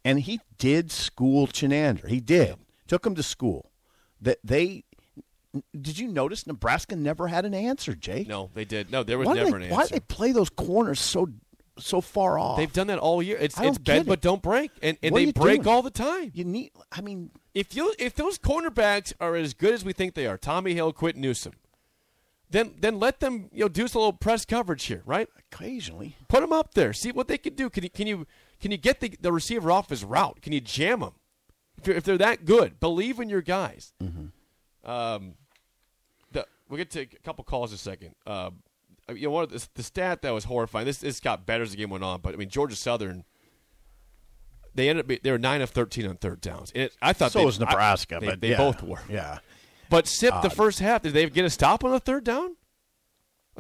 And 0.04 0.20
he 0.20 0.40
did 0.58 0.92
school 0.92 1.48
Chinander. 1.48 2.08
He 2.08 2.20
did. 2.20 2.56
Took 2.88 3.06
him 3.06 3.16
to 3.16 3.24
school. 3.24 3.72
That 4.20 4.40
they 4.44 4.86
did 5.80 6.00
you 6.00 6.08
notice 6.08 6.48
Nebraska 6.48 6.96
never 6.96 7.28
had 7.28 7.46
an 7.46 7.54
answer, 7.54 7.94
Jake? 7.94 8.28
No, 8.28 8.50
they 8.54 8.66
did. 8.66 8.92
No, 8.92 9.04
there 9.04 9.18
was 9.18 9.28
why 9.28 9.34
never 9.34 9.52
they, 9.52 9.56
an 9.58 9.62
answer. 9.64 9.76
Why 9.76 9.84
do 9.84 9.90
they 9.90 10.00
play 10.00 10.32
those 10.32 10.50
corners 10.50 11.00
so 11.00 11.28
so 11.78 12.02
far 12.02 12.38
off? 12.40 12.58
They've 12.58 12.72
done 12.72 12.88
that 12.88 13.00
all 13.00 13.22
year. 13.22 13.38
It's 13.40 13.60
it's 13.60 13.78
bend 13.78 14.06
get 14.06 14.06
but 14.08 14.22
don't 14.22 14.42
break, 14.42 14.72
and 14.82 14.98
and 15.04 15.12
What 15.14 15.20
they 15.20 15.32
break 15.32 15.64
doing? 15.64 15.74
all 15.74 15.82
the 15.82 15.92
time. 15.92 16.32
you 16.34 16.46
need. 16.46 16.72
I 16.92 17.02
mean, 17.02 17.32
if 17.54 17.76
you 17.76 17.94
if 18.00 18.16
those 18.16 18.38
cornerbacks 18.40 19.14
are 19.20 19.36
as 19.36 19.54
good 19.54 19.74
as 19.74 19.84
we 19.84 19.94
think 19.94 20.14
they 20.14 20.26
are, 20.26 20.38
Tommy 20.38 20.74
Hill, 20.74 20.94
Quinton 20.94 21.22
Newsome, 21.22 21.54
then 22.50 22.76
then 22.80 23.00
let 23.00 23.20
them 23.20 23.50
you 23.52 23.66
know 23.66 23.70
do 23.70 23.88
some 23.88 24.00
little 24.02 24.14
press 24.14 24.46
coverage 24.46 24.86
here, 24.86 25.02
right? 25.06 25.28
occasionally. 25.52 26.16
Put 26.30 26.42
them 26.42 26.54
up 26.54 26.74
there, 26.76 26.94
see 26.94 27.12
what 27.12 27.28
they 27.28 27.38
can 27.38 27.56
do. 27.56 27.70
Can 27.70 27.84
you 27.84 27.90
can 27.90 28.08
you 28.08 28.26
can 28.62 28.72
you 28.72 28.78
get 28.78 29.00
the, 29.00 29.14
the 29.20 29.32
receiver 29.34 29.72
off 29.72 29.90
his 29.90 30.04
route? 30.04 30.42
Can 30.42 30.54
you 30.54 30.62
jam 30.62 31.00
them? 31.02 31.14
If, 31.80 31.88
if 31.90 32.04
they're 32.04 32.18
that 32.20 32.46
good, 32.46 32.80
believe 32.80 33.20
in 33.20 33.28
your 33.30 33.42
guys. 33.42 33.92
Um, 34.84 35.34
the, 36.32 36.46
we'll 36.70 36.78
get 36.78 36.92
to 36.92 37.02
a 37.02 37.06
couple 37.06 37.44
calls 37.44 37.72
in 37.72 37.76
a 37.76 37.78
second. 37.80 38.16
Uh, 38.26 38.52
you 39.14 39.24
know, 39.24 39.32
one 39.32 39.44
of 39.44 39.52
the, 39.52 39.68
the 39.74 39.84
stat 39.84 40.22
that 40.22 40.32
was 40.32 40.46
horrifying. 40.46 40.86
This 40.86 41.00
this 41.00 41.20
got 41.20 41.46
better 41.46 41.64
as 41.64 41.72
the 41.72 41.78
game 41.78 41.90
went 41.90 42.04
on, 42.04 42.22
but 42.22 42.34
I 42.34 42.38
mean 42.38 42.50
Georgia 42.50 42.76
Southern. 42.76 43.24
They 44.74 44.88
ended 44.90 45.12
up 45.12 45.22
they 45.22 45.32
were 45.32 45.38
nine 45.40 45.62
of 45.62 45.72
thirteen 45.72 46.08
on 46.08 46.16
third 46.18 46.40
downs. 46.40 46.72
And 46.74 46.84
it, 46.84 46.96
I 47.02 47.12
thought 47.14 47.32
So 47.34 47.40
they, 47.40 47.46
was 47.46 47.60
Nebraska, 47.60 48.18
I- 48.18 48.20
they, 48.20 48.26
but 48.28 48.42
they 48.42 48.50
yeah, 48.52 48.58
both 48.58 48.82
were. 48.84 49.02
Yeah. 49.10 49.40
But 49.90 50.08
Sip, 50.08 50.34
the 50.42 50.50
first 50.50 50.80
half, 50.80 51.02
did 51.02 51.12
they 51.14 51.30
get 51.30 51.44
a 51.44 51.50
stop 51.50 51.84
on 51.84 51.92
the 51.92 52.00
third 52.00 52.24
down? 52.24 52.56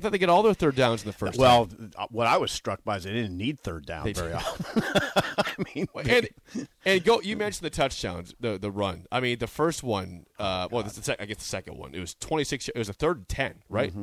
I 0.01 0.03
thought 0.03 0.11
they 0.13 0.17
get 0.17 0.29
all 0.29 0.41
their 0.41 0.55
third 0.55 0.75
downs 0.75 1.03
in 1.03 1.07
the 1.07 1.13
first. 1.13 1.37
Well, 1.37 1.69
uh, 1.95 2.07
what 2.09 2.25
I 2.25 2.37
was 2.37 2.51
struck 2.51 2.83
by 2.83 2.97
is 2.97 3.03
they 3.03 3.11
didn't 3.13 3.37
need 3.37 3.59
third 3.59 3.85
down 3.85 4.03
They 4.03 4.13
very 4.13 4.33
often. 4.33 4.81
I 5.37 5.53
mean, 5.75 5.87
half. 5.95 6.07
and 6.07 6.67
and 6.85 7.03
go. 7.03 7.21
You 7.21 7.37
mentioned 7.37 7.63
the 7.65 7.69
touchdowns, 7.69 8.33
the 8.39 8.57
the 8.57 8.71
run. 8.71 9.05
I 9.11 9.19
mean, 9.19 9.37
the 9.37 9.45
first 9.45 9.83
one. 9.83 10.25
Uh, 10.39 10.67
well, 10.71 10.81
this 10.81 10.93
is 10.93 10.97
the 10.97 11.03
sec- 11.03 11.21
I 11.21 11.25
guess 11.25 11.37
the 11.37 11.43
second 11.43 11.77
one. 11.77 11.93
It 11.93 11.99
was 11.99 12.15
twenty 12.15 12.43
six. 12.45 12.67
It 12.67 12.77
was 12.77 12.89
a 12.89 12.93
third 12.93 13.17
and 13.17 13.29
ten, 13.29 13.53
right? 13.69 13.93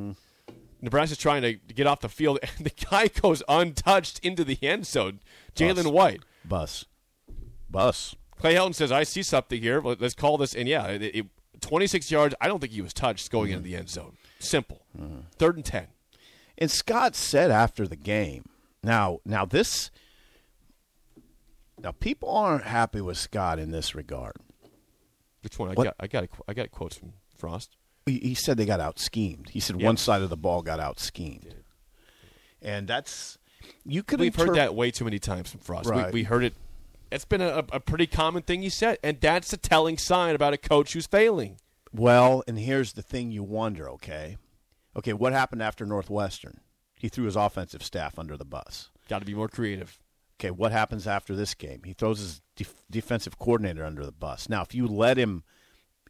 Nebraska's 0.81 1.19
trying 1.19 1.43
to 1.43 1.55
get 1.55 1.89
off 1.89 2.01
the 2.01 2.09
field, 2.09 2.39
and 2.59 2.65
the 2.67 2.87
guy 2.89 3.09
goes 3.09 3.43
untouched 3.49 4.21
into 4.21 4.45
the 4.45 4.59
end 4.63 4.87
zone. 4.87 5.19
Jalen 5.57 5.91
White. 5.93 6.23
bus, 6.45 6.85
bus. 7.69 8.15
Clay 8.39 8.55
Helton 8.55 8.75
says, 8.75 8.93
"I 8.93 9.03
see 9.03 9.25
something 9.25 9.61
here. 9.61 9.81
Let- 9.83 10.01
Let's 10.01 10.15
call 10.15 10.39
this." 10.39 10.55
And 10.55 10.69
yeah, 10.69 10.87
it, 10.87 11.03
it, 11.03 11.27
26 11.61 12.09
yards. 12.13 12.37
I 12.41 12.47
don't 12.47 12.61
think 12.61 12.73
he 12.73 12.83
was 12.83 12.95
touched 12.95 13.33
going 13.33 13.51
into 13.51 13.65
the 13.65 13.75
end 13.75 13.89
zone. 13.91 14.17
Simple. 14.39 14.83
Third 15.39 15.57
and 15.57 15.65
10. 15.65 15.89
And 16.59 16.71
Scott 16.71 17.15
said 17.15 17.51
after 17.51 17.87
the 17.87 17.97
game, 17.97 18.45
now, 18.83 19.21
now 19.25 19.45
this, 19.45 19.91
now 21.81 21.93
people 21.93 22.29
aren't 22.31 22.65
happy 22.65 23.01
with 23.01 23.17
Scott 23.17 23.59
in 23.59 23.71
this 23.71 23.95
regard. 23.95 24.37
Which 25.43 25.59
one? 25.59 25.71
I 25.71 25.75
What? 25.75 25.85
got. 25.85 25.97
I 26.01 26.07
got. 26.09 26.25
A, 26.25 26.29
I 26.49 26.55
got 26.55 26.71
quotes 26.73 26.97
from 26.97 27.13
Frost. 27.37 27.77
He, 28.07 28.19
he 28.19 28.35
said 28.35 28.57
they 28.57 28.67
got 28.67 28.81
out 28.81 28.99
schemed. 28.99 29.51
He 29.51 29.61
said 29.61 29.81
Yeah. 29.81 29.87
one 29.87 29.97
side 29.97 30.23
of 30.23 30.31
the 30.31 30.37
ball 30.37 30.63
got 30.63 30.81
out 30.81 30.99
schemed, 30.99 31.55
and 32.61 32.89
that's 32.89 33.39
you 33.85 34.03
could. 34.03 34.19
We've 34.19 34.35
heard 34.35 34.55
that 34.57 34.75
way 34.75 34.91
too 34.91 35.05
many 35.05 35.21
times 35.21 35.51
from 35.51 35.61
Frost. 35.61 35.89
Right. 35.89 36.13
We, 36.13 36.21
we 36.21 36.25
heard 36.25 36.43
it. 36.43 36.55
It's 37.13 37.25
been 37.25 37.41
a, 37.41 37.65
a 37.73 37.81
pretty 37.81 38.07
common 38.09 38.43
thing 38.43 38.63
he 38.63 38.69
said, 38.69 38.99
and 39.05 39.21
that's 39.21 39.53
a 39.53 39.57
telling 39.57 39.97
sign 39.97 40.35
about 40.35 40.53
a 40.55 40.59
coach 40.59 40.93
who's 40.93 41.07
failing. 41.07 41.59
Well, 41.93 42.43
and 42.47 42.59
here's 42.59 42.93
the 42.93 43.03
thing 43.03 43.31
you 43.31 43.43
wonder, 43.43 43.89
okay? 43.91 44.37
Okay, 44.97 45.13
what 45.13 45.33
happened 45.33 45.63
after 45.63 45.87
Northwestern? 45.87 46.61
He 46.97 47.09
threw 47.09 47.25
his 47.25 47.37
offensive 47.37 47.83
staff 47.83 48.19
under 48.19 48.37
the 48.37 48.45
bus. 48.45 48.91
Got 49.09 49.21
to 49.21 49.25
be 49.25 49.35
more 49.35 49.49
creative. 49.49 49.99
Okay, 50.41 50.51
what 50.51 50.73
happens 50.73 51.07
after 51.07 51.35
this 51.35 51.55
game? 51.55 51.83
He 51.85 51.93
throws 51.93 52.19
his 52.19 52.43
def- 52.57 52.85
defensive 52.91 53.39
coordinator 53.39 53.85
under 53.85 54.05
the 54.05 54.13
bus. 54.13 54.49
Now, 54.49 54.63
if 54.63 54.75
you 54.75 54.87
let 54.87 55.17
him, 55.17 55.45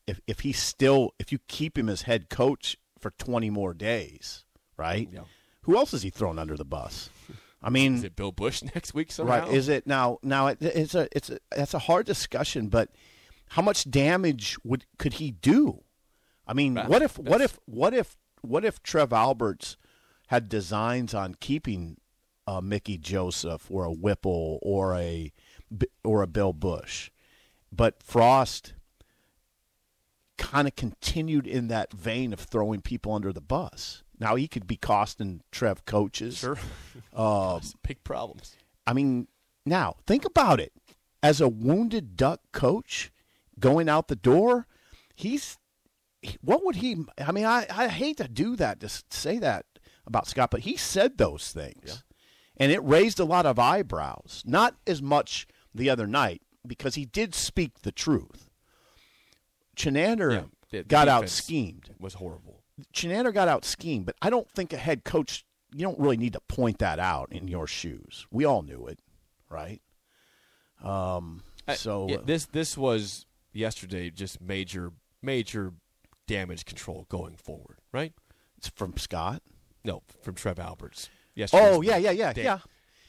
if 0.07 0.21
if 0.27 0.41
he 0.41 0.53
still, 0.53 1.15
if 1.19 1.33
you 1.33 1.39
keep 1.49 1.79
him 1.79 1.89
as 1.89 2.03
head 2.03 2.29
coach 2.29 2.77
for 2.99 3.11
20 3.13 3.51
more 3.51 3.73
days, 3.75 4.45
right? 4.77 5.09
Yeah. 5.13 5.21
Who 5.63 5.77
else 5.77 5.95
is 5.95 6.03
he 6.03 6.11
throwing 6.11 6.39
under 6.39 6.57
the 6.57 6.65
bus? 6.65 7.11
I 7.63 7.71
mean, 7.71 7.97
Is 7.97 8.05
it 8.05 8.17
Bill 8.17 8.33
Busch 8.33 8.63
next 8.75 8.95
week 8.95 9.11
somehow? 9.11 9.47
Right? 9.47 9.53
Is 9.53 9.69
it 9.69 9.87
now? 9.87 10.19
Now 10.23 10.49
it, 10.49 10.59
it's 10.61 10.95
a 10.95 11.09
it's 11.13 11.31
a 11.31 11.39
that's 11.55 11.75
a 11.75 11.79
hard 11.81 12.07
discussion, 12.07 12.69
but 12.69 12.91
how 13.51 13.63
much 13.63 13.91
damage 13.91 14.57
would 14.65 14.85
could 14.99 15.15
he 15.15 15.31
do? 15.31 15.83
I 16.47 16.55
mean, 16.55 16.77
what 16.77 17.03
if 17.03 17.19
what 17.19 17.41
if 17.41 17.59
what 17.67 17.95
if 17.95 18.17
what 18.43 18.65
if 18.65 18.83
Trev 18.83 19.13
Alberts 19.13 19.77
had 20.29 20.49
designs 20.49 21.15
on 21.15 21.35
keeping 21.41 21.97
uh, 22.47 22.61
Mickey 22.61 22.97
Joseph 22.99 23.71
or 23.71 23.85
a 23.85 23.93
Whipple 23.93 24.59
or 24.63 24.95
a 24.95 25.33
or 26.05 26.23
a 26.23 26.27
Bill 26.27 26.53
Busch, 26.53 27.11
but 27.71 28.03
Frost 28.03 28.75
kind 30.39 30.69
of 30.69 30.77
continued 30.77 31.47
in 31.47 31.69
that 31.69 31.93
vein 31.93 32.33
of 32.33 32.41
throwing 32.41 32.81
people 32.81 33.13
under 33.13 33.33
the 33.33 33.41
bus. 33.41 34.03
Now 34.19 34.37
he 34.37 34.49
could 34.49 34.67
be 34.67 34.77
costing 34.77 35.43
Trev 35.53 35.85
coaches. 35.85 36.39
Sure. 36.39 36.59
Uh, 37.15 37.61
Big 37.87 38.03
problems. 38.05 38.57
I 38.87 38.93
mean, 38.95 39.29
now 39.67 39.97
think 40.07 40.25
about 40.25 40.61
it. 40.61 40.73
As 41.23 41.41
a 41.41 41.49
wounded 41.49 42.17
duck 42.17 42.41
coach 42.53 43.11
going 43.61 43.89
out 43.89 44.09
the 44.09 44.17
door, 44.17 44.67
he's 45.15 45.59
what 46.41 46.65
would 46.65 46.77
he 46.77 46.97
I 47.25 47.33
mean, 47.33 47.45
I, 47.45 47.67
I 47.71 47.89
hate 47.89 48.17
to 48.19 48.29
do 48.29 48.57
that, 48.57 48.81
to 48.81 48.89
say 49.11 49.39
that 49.39 49.67
about 50.07 50.27
Scott, 50.27 50.51
but 50.51 50.61
he 50.61 50.77
said 50.77 51.19
those 51.19 51.53
things. 51.53 52.03
And 52.57 52.73
it 52.73 52.83
raised 52.83 53.21
a 53.21 53.25
lot 53.25 53.47
of 53.47 53.59
eyebrows. 53.59 54.43
Not 54.45 54.75
as 54.87 55.01
much 55.01 55.47
the 55.75 55.89
other 55.89 56.07
night, 56.09 56.43
because 56.67 56.97
he 56.97 57.05
did 57.05 57.35
speak 57.35 57.83
the 57.83 57.93
truth. 57.93 58.51
Chinander 59.77 60.49
Yeah, 60.73 60.83
got 60.83 61.09
out 61.09 61.29
schemed. 61.29 61.91
Was 62.01 62.15
horrible. 62.15 62.63
Chinander 62.93 63.33
got 63.33 63.49
out 63.49 63.65
schemed, 63.65 64.07
but 64.07 64.17
I 64.23 64.31
don't 64.31 64.51
think 64.51 64.73
a 64.73 64.77
head 64.77 65.05
coach 65.05 65.45
you 65.75 65.83
don't 65.83 65.99
really 65.99 66.17
need 66.17 66.33
to 66.33 66.41
point 66.41 66.79
that 66.79 66.99
out 66.99 67.31
in 67.31 67.47
your 67.47 67.67
shoes. 67.67 68.27
We 68.31 68.45
all 68.47 68.63
knew 68.63 68.87
it, 68.87 68.99
right? 69.51 69.83
Um, 70.83 71.43
I- 71.67 71.75
so 71.75 72.07
yeah, 72.09 72.17
this 72.25 72.47
this 72.47 72.77
was 72.77 73.27
yesterday. 73.53 74.11
Just 74.11 74.41
major 74.41 74.93
major 75.23 75.73
damage 76.27 76.65
control 76.65 77.07
going 77.09 77.35
forward. 77.37 77.79
Right? 77.93 78.13
it's 78.57 78.69
from 78.69 78.97
Scott. 78.97 79.43
No, 79.85 80.03
from 80.23 80.35
Trev 80.35 80.59
Alberts. 80.59 81.09
Yesterday. 81.35 81.63
Oh 81.73 81.81
yeah, 81.81 81.97
yeah, 81.97 82.11
yeah, 82.11 82.33
Da- 82.33 82.43
yeah. 82.43 82.59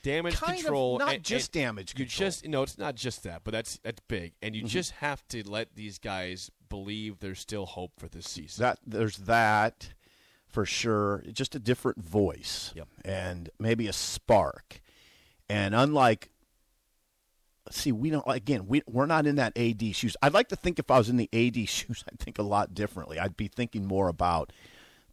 Damage 0.04 0.36
Kind 0.36 0.54
of, 0.60 0.64
control. 0.64 0.98
not 1.00 1.16
and- 1.16 1.24
just 1.24 1.54
and 1.56 1.64
damage 1.66 1.94
You 1.98 2.06
control. 2.06 2.28
just 2.28 2.48
no, 2.48 2.64
it's 2.64 2.78
not 2.78 2.96
just 2.96 3.24
that, 3.24 3.42
but 3.44 3.52
that's 3.52 3.80
that's 3.84 4.00
big, 4.08 4.34
and 4.42 4.54
Mm-hmm. 4.56 4.64
you 4.66 4.70
just 4.70 4.92
have 4.92 5.28
to 5.30 5.48
let 5.50 5.76
these 5.76 5.98
guys 6.00 6.50
believe 6.70 7.20
there's 7.20 7.40
still 7.40 7.66
hope 7.66 7.92
for 7.98 8.08
this 8.08 8.30
season. 8.30 8.62
That 8.62 8.80
there's 8.86 9.18
that 9.18 9.90
for 10.48 10.66
sure. 10.66 11.24
Just 11.34 11.54
a 11.56 11.60
different 11.60 12.02
voice, 12.04 12.72
Yep. 12.76 12.88
and 13.04 13.50
maybe 13.60 13.88
a 13.88 13.94
spark. 13.94 14.80
And 15.50 15.74
unlike, 15.76 16.30
see, 17.70 17.92
we 17.92 18.10
don't 18.10 18.24
again. 18.28 18.68
We 18.68 18.82
we're 18.88 19.06
not 19.06 19.26
in 19.26 19.36
that 19.36 19.58
AD 19.58 19.96
shoes. 19.96 20.16
I'd 20.22 20.34
like 20.34 20.50
to 20.50 20.56
think 20.56 20.80
if 20.80 20.90
I 20.90 20.98
was 20.98 21.10
in 21.10 21.18
the 21.18 21.30
AD 21.34 21.68
shoes, 21.70 22.04
I'd 22.12 22.20
think 22.20 22.40
a 22.40 22.44
lot 22.44 22.74
differently. 22.74 23.20
I'd 23.20 23.38
be 23.38 23.48
thinking 23.48 23.86
more 23.86 24.08
about 24.08 24.52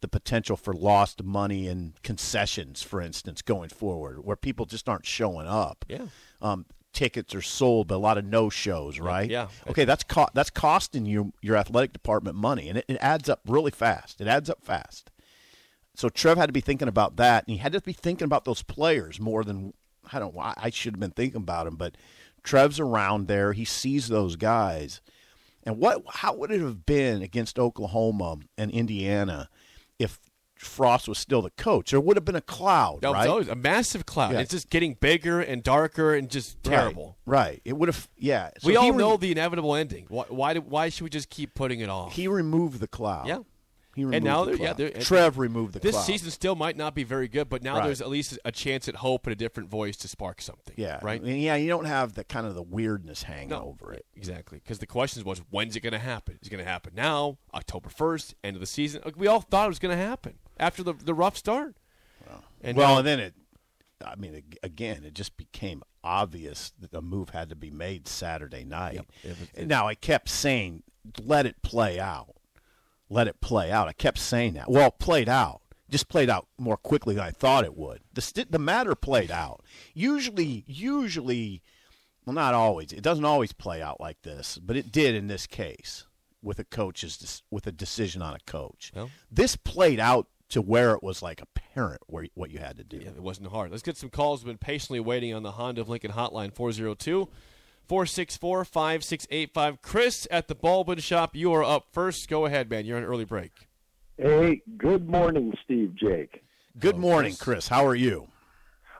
the 0.01 0.07
potential 0.07 0.55
for 0.55 0.73
lost 0.73 1.23
money 1.23 1.67
and 1.67 1.93
concessions, 2.03 2.83
for 2.83 3.01
instance, 3.01 3.41
going 3.41 3.69
forward, 3.69 4.23
where 4.23 4.35
people 4.35 4.65
just 4.65 4.87
aren't 4.87 5.05
showing 5.05 5.47
up. 5.47 5.85
Yeah. 5.87 6.05
Um, 6.41 6.65
tickets 6.93 7.35
are 7.35 7.41
sold, 7.41 7.87
but 7.87 7.95
a 7.95 7.97
lot 7.97 8.17
of 8.17 8.25
no 8.25 8.49
shows, 8.49 8.99
right? 8.99 9.29
yeah. 9.29 9.47
Okay, 9.67 9.85
that's 9.85 10.03
co- 10.03 10.29
that's 10.33 10.49
costing 10.49 11.05
you 11.05 11.33
your 11.41 11.55
athletic 11.55 11.93
department 11.93 12.35
money, 12.35 12.69
and 12.69 12.79
it, 12.79 12.85
it 12.87 12.97
adds 13.01 13.29
up 13.29 13.41
really 13.47 13.71
fast. 13.71 14.21
It 14.21 14.27
adds 14.27 14.49
up 14.49 14.63
fast. 14.63 15.11
So 15.95 16.09
Trev 16.09 16.37
had 16.37 16.47
to 16.47 16.53
be 16.53 16.61
thinking 16.61 16.87
about 16.87 17.15
that, 17.17 17.45
and 17.47 17.53
he 17.53 17.57
had 17.57 17.73
to 17.73 17.81
be 17.81 17.93
thinking 17.93 18.25
about 18.25 18.45
those 18.45 18.61
players 18.61 19.19
more 19.19 19.43
than 19.43 19.73
I 20.11 20.19
don't. 20.19 20.37
I 20.37 20.53
I 20.57 20.69
should 20.69 20.93
have 20.93 20.99
been 20.99 21.11
thinking 21.11 21.41
about 21.41 21.65
them, 21.65 21.75
but 21.75 21.95
Trev's 22.47 22.79
around 22.79 23.27
there. 23.27 23.53
He 23.53 23.65
sees 23.65 24.07
those 24.07 24.35
guys, 24.35 25.01
and 25.63 25.77
what? 25.77 26.01
How 26.07 26.33
would 26.35 26.51
it 26.51 26.61
have 26.61 26.85
been 26.85 27.21
against 27.21 27.59
Oklahoma 27.59 28.37
and 28.57 28.71
Indiana 28.71 29.49
if 29.99 30.19
Frost 30.55 31.07
was 31.07 31.17
still 31.17 31.41
the 31.41 31.49
coach? 31.51 31.91
There 31.91 31.99
would 31.99 32.17
have 32.17 32.25
been 32.25 32.35
a 32.35 32.41
cloud, 32.41 33.01
That 33.01 33.11
right? 33.11 33.27
always 33.29 33.47
a 33.47 33.55
massive 33.55 34.05
cloud. 34.05 34.33
Yeah. 34.33 34.39
It's 34.39 34.51
just 34.51 34.69
getting 34.69 34.93
bigger 34.95 35.39
and 35.41 35.61
darker 35.61 36.15
and 36.15 36.29
just 36.29 36.63
terrible. 36.63 37.17
Right. 37.25 37.39
right. 37.45 37.61
It 37.65 37.73
would 37.77 37.89
have. 37.89 38.07
Yeah. 38.17 38.51
So 38.59 38.67
we 38.67 38.75
all 38.75 38.91
re- 38.91 38.97
know 38.97 39.17
the 39.17 39.31
inevitable 39.31 39.75
ending. 39.75 40.05
Why? 40.09 40.25
Why, 40.29 40.55
why 40.55 40.89
should 40.89 41.03
we 41.03 41.09
just 41.09 41.29
keep 41.29 41.53
putting 41.53 41.81
it 41.81 41.89
off? 41.89 42.13
he 42.13 42.27
removed 42.27 42.79
the 42.79 42.87
cloud. 42.87 43.27
Yeah. 43.27 43.39
He 43.97 44.05
removed 44.05 44.23
now 44.23 44.45
the 44.45 44.51
they're- 44.55 44.59
yeah, 44.61 44.73
cloud. 44.91 45.01
Trev 45.01 45.37
removed 45.39 45.73
the 45.73 45.79
this 45.79 45.93
cloud. 45.95 46.03
season 46.03 46.29
still 46.29 46.55
might 46.55 46.77
not 46.77 46.93
be 46.93 47.03
very 47.03 47.27
good, 47.27 47.49
but 47.49 47.63
now 47.63 47.77
Right. 47.77 47.85
there's 47.85 47.99
at 47.99 48.09
least 48.09 48.37
a 48.45 48.51
chance 48.51 48.87
at 48.87 48.97
hope 48.97 49.25
and 49.25 49.33
a 49.33 49.35
different 49.35 49.69
voice 49.69 49.97
to 49.97 50.07
spark 50.07 50.39
something. 50.39 50.75
Yeah. 50.77 50.99
Right. 51.01 51.19
I 51.19 51.23
mean, 51.25 51.41
yeah. 51.41 51.55
You 51.55 51.67
don't 51.67 51.85
have 51.85 52.13
the 52.13 52.23
kind 52.23 52.45
of 52.45 52.53
the 52.53 52.61
weirdness 52.61 53.23
hanging 53.23 53.49
No, 53.49 53.75
over 53.75 53.91
it. 53.93 54.05
Exactly. 54.15 54.59
Because 54.59 54.77
the 54.77 54.85
question 54.85 55.23
was, 55.23 55.39
when's 55.49 55.75
it 55.75 55.79
going 55.79 55.93
to 55.93 55.99
happen? 55.99 56.37
Is 56.41 56.47
it 56.47 56.51
going 56.51 56.63
to 56.63 56.69
happen 56.69 56.93
now, 56.95 57.39
October 57.55 57.89
1st, 57.89 58.35
end 58.43 58.55
of 58.55 58.59
the 58.59 58.67
season? 58.67 59.01
Like, 59.03 59.17
we 59.17 59.25
all 59.25 59.41
thought 59.41 59.65
it 59.65 59.69
was 59.69 59.79
going 59.79 59.97
to 59.97 60.03
happen 60.03 60.35
after 60.59 60.83
the, 60.83 60.93
the 60.93 61.15
rough 61.15 61.35
start. 61.35 61.75
And 62.61 62.77
well, 62.77 62.93
now- 62.93 62.97
and 62.99 63.07
then 63.07 63.19
it. 63.19 63.33
I 64.05 64.15
mean, 64.15 64.43
again, 64.61 65.03
it 65.03 65.15
just 65.15 65.37
became 65.37 65.81
obvious 66.03 66.71
that 66.79 66.91
the 66.91 67.01
move 67.01 67.29
had 67.29 67.49
to 67.49 67.55
be 67.55 67.71
made 67.71 68.07
Saturday 68.07 68.63
night. 68.63 68.93
Yep. 68.93 69.05
It 69.23 69.39
was- 69.39 69.49
And 69.55 69.67
now 69.67 69.87
I 69.87 69.95
kept 69.95 70.29
saying, 70.29 70.83
"Let 71.19 71.47
it 71.47 71.63
play 71.63 71.99
out. 71.99 72.35
Let 73.09 73.27
it 73.27 73.41
play 73.41 73.71
out." 73.71 73.87
I 73.87 73.93
kept 73.93 74.19
saying 74.19 74.53
that. 74.53 74.69
Well, 74.69 74.87
it 74.87 74.99
played 74.99 75.29
out. 75.29 75.61
Just 75.89 76.09
played 76.09 76.29
out 76.29 76.47
more 76.57 76.77
quickly 76.77 77.15
than 77.15 77.23
I 77.23 77.31
thought 77.31 77.63
it 77.63 77.77
would. 77.77 78.01
The 78.13 78.21
st- 78.21 78.51
the 78.51 78.59
matter 78.59 78.93
played 78.93 79.31
out. 79.31 79.63
Usually, 79.93 80.65
usually, 80.67 81.61
well, 82.25 82.33
not 82.33 82.53
always. 82.53 82.91
It 82.91 83.03
doesn't 83.03 83.23
always 83.23 83.53
play 83.53 83.81
out 83.81 84.01
like 84.01 84.21
this, 84.23 84.57
but 84.57 84.75
it 84.75 84.91
did 84.91 85.15
in 85.15 85.27
this 85.27 85.47
case 85.47 86.05
with 86.41 86.59
a 86.59 86.63
coach's 86.65 87.43
with 87.49 87.67
a 87.67 87.71
decision 87.71 88.21
on 88.21 88.33
a 88.33 88.39
coach. 88.45 88.91
Well. 88.93 89.09
This 89.31 89.55
played 89.55 89.99
out 89.99 90.27
to 90.49 90.61
where 90.61 90.93
it 90.93 91.03
was 91.03 91.21
like 91.21 91.41
apparent 91.41 92.01
where 92.07 92.27
what 92.33 92.51
you 92.51 92.59
had 92.59 92.77
to 92.77 92.83
do. 92.83 92.97
Yeah, 92.97 93.09
it 93.09 93.21
wasn't 93.21 93.47
hard. 93.47 93.71
Let's 93.71 93.83
get 93.83 93.97
some 93.97 94.09
calls. 94.09 94.43
We've 94.43 94.53
been 94.53 94.57
patiently 94.57 94.99
waiting 94.99 95.33
on 95.33 95.43
the 95.43 95.51
Honda 95.51 95.81
of 95.81 95.89
Lincoln 95.89 96.11
hotline 96.11 96.53
402 96.53 97.29
464 97.87 98.65
5685. 98.65 99.81
Chris 99.81 100.27
at 100.29 100.47
the 100.47 100.55
Baldwin 100.55 100.99
shop, 100.99 101.35
you 101.35 101.53
are 101.53 101.63
up 101.63 101.87
first. 101.91 102.29
Go 102.29 102.45
ahead, 102.45 102.69
man. 102.69 102.85
You're 102.85 102.97
on 102.97 103.03
early 103.03 103.25
break. 103.25 103.51
Hey, 104.17 104.61
good 104.77 105.09
morning, 105.09 105.53
Steve 105.63 105.95
Jake. 105.95 106.43
Good 106.79 106.95
Hello, 106.95 107.01
morning, 107.07 107.31
Chris. 107.31 107.43
Chris. 107.43 107.67
How 107.69 107.85
are 107.85 107.95
you? 107.95 108.27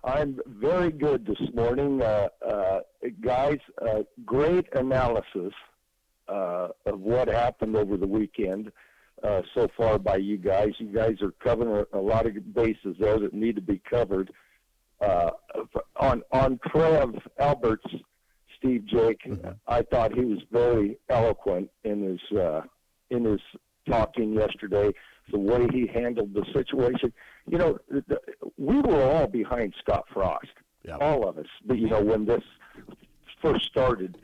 I'm 0.03 0.39
very 0.45 0.91
good 0.91 1.25
this 1.25 1.49
morning. 1.53 2.01
Uh, 2.01 2.27
uh, 2.47 2.79
guys, 3.21 3.57
uh, 3.81 4.03
great 4.25 4.67
analysis 4.73 5.53
uh, 6.29 6.69
of 6.85 6.99
what 7.01 7.27
happened 7.27 7.75
over 7.75 7.97
the 7.97 8.07
weekend 8.07 8.71
uh, 9.23 9.41
so 9.53 9.67
far 9.75 9.97
by 9.99 10.17
you 10.17 10.37
guys. 10.37 10.69
You 10.77 10.93
guys 10.93 11.21
are 11.21 11.31
covering 11.43 11.85
a, 11.91 11.97
a 11.97 12.01
lot 12.01 12.25
of 12.25 12.53
bases 12.53 12.95
there 12.99 13.19
that 13.19 13.33
need 13.33 13.55
to 13.55 13.61
be 13.61 13.81
covered. 13.89 14.31
Uh, 15.01 15.31
on 15.99 16.23
on 16.31 16.59
Trev 16.71 17.13
Alberts, 17.39 17.85
Steve 18.57 18.85
Jake, 18.85 19.21
I 19.67 19.81
thought 19.83 20.13
he 20.13 20.25
was 20.25 20.39
very 20.51 20.97
eloquent 21.09 21.69
in 21.83 22.01
his 22.03 22.37
uh, 22.37 22.61
in 23.09 23.25
his 23.25 23.39
talking 23.89 24.33
yesterday. 24.33 24.91
The 25.31 25.37
way 25.39 25.67
he 25.73 25.87
handled 25.87 26.33
the 26.33 26.45
situation, 26.53 27.11
you 27.49 27.57
know, 27.57 27.77
the, 27.89 28.03
the, 28.07 28.19
we 28.57 28.79
were 28.79 29.01
all 29.11 29.27
behind 29.27 29.73
Scott 29.79 30.05
Frost, 30.13 30.47
Yeah. 30.83 30.95
all 31.01 31.27
of 31.27 31.37
us. 31.37 31.47
But 31.65 31.77
you 31.79 31.89
know, 31.89 32.01
when 32.01 32.25
this 32.25 32.43
first 33.41 33.65
started 33.65 34.17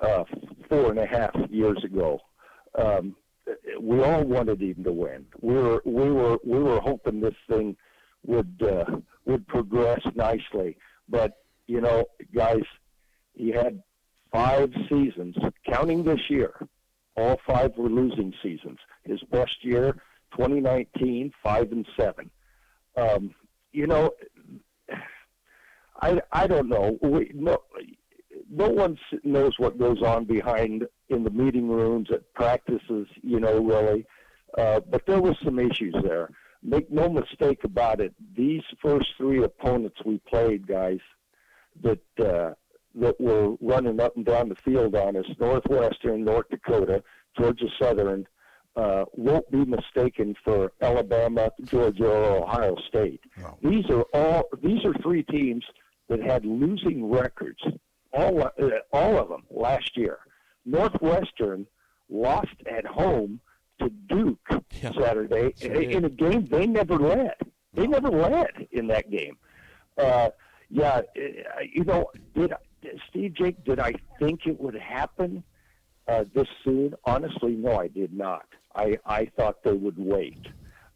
uh, 0.00 0.24
four 0.68 0.90
and 0.90 0.98
a 0.98 1.06
half 1.06 1.30
years 1.48 1.82
ago, 1.82 2.20
um, 2.78 3.16
we 3.80 4.02
all 4.02 4.22
wanted 4.24 4.60
him 4.62 4.84
to 4.84 4.92
win. 4.92 5.26
We 5.40 5.54
were 5.54 5.82
we 5.84 6.10
were 6.10 6.38
we 6.44 6.58
were 6.58 6.80
hoping 6.80 7.20
this 7.20 7.34
thing 7.48 7.76
would 8.26 8.62
uh, 8.62 8.84
would 9.24 9.46
progress 9.48 10.00
nicely. 10.14 10.76
But 11.08 11.38
you 11.66 11.80
know, 11.80 12.04
guys, 12.34 12.62
he 13.34 13.50
had 13.50 13.82
five 14.32 14.72
seasons, 14.88 15.36
counting 15.70 16.04
this 16.04 16.28
year. 16.28 16.54
All 17.16 17.40
five 17.46 17.76
were 17.76 17.88
losing 17.88 18.32
seasons. 18.42 18.78
His 19.04 19.20
best 19.30 19.64
year, 19.64 19.94
2019, 20.36 21.32
five 21.42 21.72
and 21.72 21.86
seven. 21.98 22.30
Um, 22.96 23.34
you 23.72 23.86
know, 23.86 24.12
I 26.00 26.20
I 26.32 26.46
don't 26.46 26.68
know. 26.68 26.98
We, 27.02 27.30
no, 27.34 27.58
no 28.50 28.68
one 28.68 28.98
knows 29.22 29.52
what 29.58 29.78
goes 29.78 30.02
on 30.02 30.24
behind 30.24 30.86
in 31.08 31.24
the 31.24 31.30
meeting 31.30 31.68
rooms 31.68 32.08
at 32.12 32.32
practices, 32.34 33.06
you 33.22 33.40
know, 33.40 33.58
really. 33.60 34.06
Uh, 34.56 34.80
but 34.80 35.06
there 35.06 35.20
was 35.20 35.36
some 35.44 35.58
issues 35.58 35.94
there. 36.02 36.30
Make 36.62 36.90
no 36.90 37.08
mistake 37.08 37.64
about 37.64 38.00
it. 38.00 38.14
These 38.36 38.62
first 38.82 39.06
three 39.16 39.42
opponents 39.42 39.96
we 40.04 40.18
played, 40.28 40.66
guys, 40.66 40.98
that 41.82 42.00
uh, 42.18 42.54
that 42.94 43.20
were 43.20 43.54
running 43.60 44.00
up 44.00 44.16
and 44.16 44.24
down 44.24 44.48
the 44.48 44.54
field 44.56 44.94
on 44.94 45.16
us, 45.16 45.26
Northwestern, 45.38 46.24
North 46.24 46.48
Dakota, 46.50 47.02
Georgia 47.38 47.66
Southern, 47.80 48.26
uh, 48.76 49.04
won't 49.14 49.50
be 49.50 49.64
mistaken 49.64 50.34
for 50.44 50.72
Alabama, 50.80 51.50
Georgia, 51.64 52.06
or 52.06 52.42
Ohio 52.44 52.76
State. 52.88 53.20
No. 53.36 53.58
These 53.62 53.88
are 53.90 54.04
all 54.14 54.44
these 54.62 54.84
are 54.84 54.94
three 55.02 55.22
teams 55.24 55.64
that 56.08 56.20
had 56.22 56.44
losing 56.44 57.10
records, 57.10 57.60
all 58.12 58.42
uh, 58.42 58.50
all 58.92 59.18
of 59.18 59.28
them 59.28 59.42
last 59.50 59.96
year. 59.96 60.18
Northwestern 60.64 61.66
lost 62.08 62.54
at 62.70 62.86
home 62.86 63.40
to 63.80 63.88
Duke 64.08 64.38
Yeah. 64.82 64.92
Saturday 64.92 65.52
Sure 65.56 65.72
in 65.82 66.04
a 66.04 66.10
game 66.10 66.46
they 66.46 66.66
never 66.66 66.96
led. 66.98 67.34
They 67.74 67.86
never 67.86 68.10
led 68.10 68.68
in 68.72 68.86
that 68.88 69.10
game. 69.10 69.36
Uh, 69.98 70.30
yeah, 70.68 71.00
uh, 71.16 71.60
you 71.72 71.84
know, 71.84 72.06
did 72.34 72.52
Steve 73.08 73.34
Jake? 73.34 73.64
Did 73.64 73.78
I 73.78 73.92
think 74.18 74.46
it 74.46 74.60
would 74.60 74.74
happen 74.74 75.42
uh, 76.08 76.24
this 76.34 76.48
soon? 76.64 76.94
Honestly, 77.04 77.52
no, 77.52 77.76
I 77.76 77.88
did 77.88 78.12
not. 78.12 78.46
I 78.74 78.98
I 79.04 79.26
thought 79.36 79.62
they 79.62 79.72
would 79.72 79.98
wait, 79.98 80.46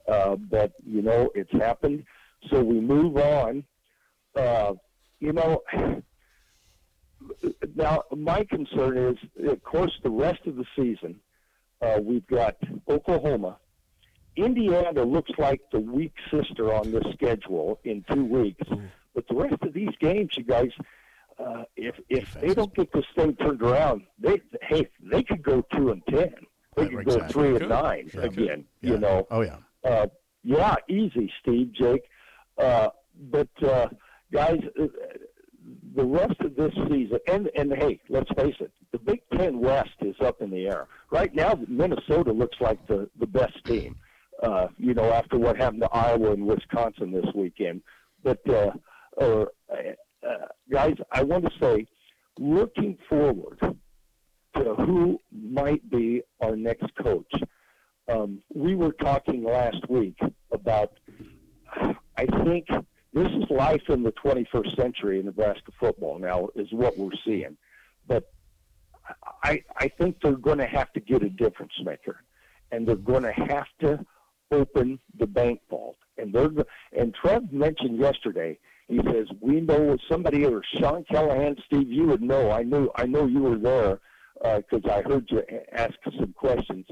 uh, 0.08 0.36
but 0.36 0.72
you 0.86 1.02
know, 1.02 1.30
it's 1.34 1.52
happened. 1.52 2.04
So 2.50 2.62
we 2.62 2.80
move 2.80 3.16
on. 3.16 3.64
Uh, 4.36 4.74
you 5.20 5.32
know, 5.32 5.62
now 7.74 8.02
my 8.14 8.44
concern 8.44 8.98
is, 8.98 9.48
of 9.48 9.62
course, 9.62 9.92
the 10.02 10.10
rest 10.10 10.46
of 10.46 10.56
the 10.56 10.66
season. 10.76 11.20
Uh, 11.80 12.00
we've 12.02 12.26
got 12.26 12.56
Oklahoma. 12.88 13.58
Indiana 14.36 15.04
looks 15.04 15.30
like 15.38 15.60
the 15.70 15.80
weak 15.80 16.14
sister 16.30 16.72
on 16.72 16.90
this 16.90 17.04
schedule 17.12 17.78
in 17.84 18.04
two 18.10 18.24
weeks. 18.24 18.66
But 19.14 19.28
the 19.28 19.34
rest 19.34 19.62
of 19.62 19.72
these 19.72 19.94
games, 20.00 20.30
you 20.36 20.42
guys, 20.44 20.70
uh, 21.38 21.64
if 21.76 21.94
if 22.08 22.34
they 22.34 22.54
don't 22.54 22.74
get 22.74 22.92
this 22.92 23.04
thing 23.16 23.34
turned 23.36 23.62
around, 23.62 24.02
they 24.18 24.40
hey 24.62 24.88
they 25.02 25.22
could 25.22 25.42
go 25.42 25.62
two 25.74 25.90
and 25.90 26.02
ten. 26.08 26.34
They 26.76 26.88
could 26.88 27.04
go 27.06 27.14
exactly. 27.14 27.32
three 27.32 27.52
Could. 27.52 27.62
and 27.62 27.70
nine 27.70 28.10
Yeah. 28.14 28.20
again. 28.22 28.64
Yeah. 28.80 28.90
You 28.90 28.98
know. 28.98 29.26
Oh 29.30 29.40
yeah. 29.42 29.56
Uh, 29.84 30.06
yeah, 30.42 30.74
easy, 30.88 31.32
Steve, 31.40 31.72
Jake. 31.72 32.04
Uh, 32.58 32.88
but 33.30 33.48
uh, 33.62 33.88
guys, 34.32 34.60
uh, 34.80 34.86
the 35.96 36.04
rest 36.04 36.38
of 36.40 36.54
this 36.56 36.72
season, 36.88 37.18
and 37.28 37.50
and 37.56 37.72
hey, 37.74 38.00
let's 38.08 38.30
face 38.36 38.54
it, 38.60 38.70
the 38.92 38.98
Big 38.98 39.20
Ten 39.36 39.60
West 39.60 39.90
is 40.02 40.16
up 40.20 40.40
in 40.42 40.50
the 40.50 40.66
air 40.66 40.86
right 41.10 41.34
now. 41.34 41.58
Minnesota 41.68 42.32
looks 42.32 42.56
like 42.60 42.84
the 42.86 43.08
the 43.18 43.26
best 43.26 43.64
team. 43.64 43.96
Uh, 44.42 44.66
you 44.78 44.94
know, 44.94 45.12
after 45.12 45.38
what 45.38 45.56
happened 45.56 45.82
to 45.82 45.88
Iowa 45.92 46.32
and 46.32 46.44
Wisconsin 46.44 47.12
this 47.12 47.24
weekend, 47.34 47.80
but 48.22 48.40
uh, 48.50 48.72
uh, 49.20 49.44
uh, 50.26 50.46
guys, 50.70 50.94
I 51.12 51.22
want 51.22 51.44
to 51.44 51.50
say, 51.60 51.86
looking 52.38 52.98
forward 53.08 53.58
to 53.60 54.74
who 54.74 55.20
might 55.32 55.88
be 55.90 56.22
our 56.40 56.56
next 56.56 56.94
coach. 56.96 57.32
Um, 58.08 58.42
we 58.54 58.74
were 58.74 58.92
talking 58.92 59.44
last 59.44 59.88
week 59.88 60.18
about, 60.52 60.92
I 62.16 62.26
think 62.44 62.68
this 63.12 63.28
is 63.28 63.44
life 63.50 63.82
in 63.88 64.02
the 64.02 64.12
21st 64.12 64.76
century 64.76 65.20
in 65.20 65.26
Nebraska 65.26 65.72
football 65.78 66.18
now, 66.18 66.48
is 66.54 66.68
what 66.72 66.98
we're 66.98 67.10
seeing. 67.24 67.56
But 68.06 68.30
I, 69.42 69.62
I 69.76 69.88
think 69.88 70.16
they're 70.22 70.32
going 70.32 70.58
to 70.58 70.66
have 70.66 70.92
to 70.94 71.00
get 71.00 71.22
a 71.22 71.30
difference 71.30 71.72
maker, 71.82 72.24
and 72.72 72.86
they're 72.86 72.96
going 72.96 73.22
to 73.22 73.32
have 73.32 73.66
to 73.80 74.04
open 74.50 74.98
the 75.18 75.26
bank 75.26 75.60
vault. 75.70 75.96
And 76.18 76.32
they're 76.32 76.50
and 76.96 77.14
Trev 77.14 77.52
mentioned 77.52 77.98
yesterday. 77.98 78.58
He 78.88 79.00
says 79.04 79.26
we 79.40 79.60
know 79.60 79.96
somebody 80.10 80.44
or 80.44 80.62
Sean 80.78 81.04
Callahan, 81.10 81.56
Steve. 81.66 81.88
You 81.90 82.06
would 82.08 82.22
know. 82.22 82.50
I 82.50 82.62
knew. 82.62 82.90
I 82.96 83.06
know 83.06 83.26
you 83.26 83.40
were 83.40 83.58
there 83.58 84.00
because 84.58 84.82
I 84.90 85.02
heard 85.02 85.26
you 85.30 85.42
ask 85.72 85.94
some 86.18 86.32
questions. 86.34 86.86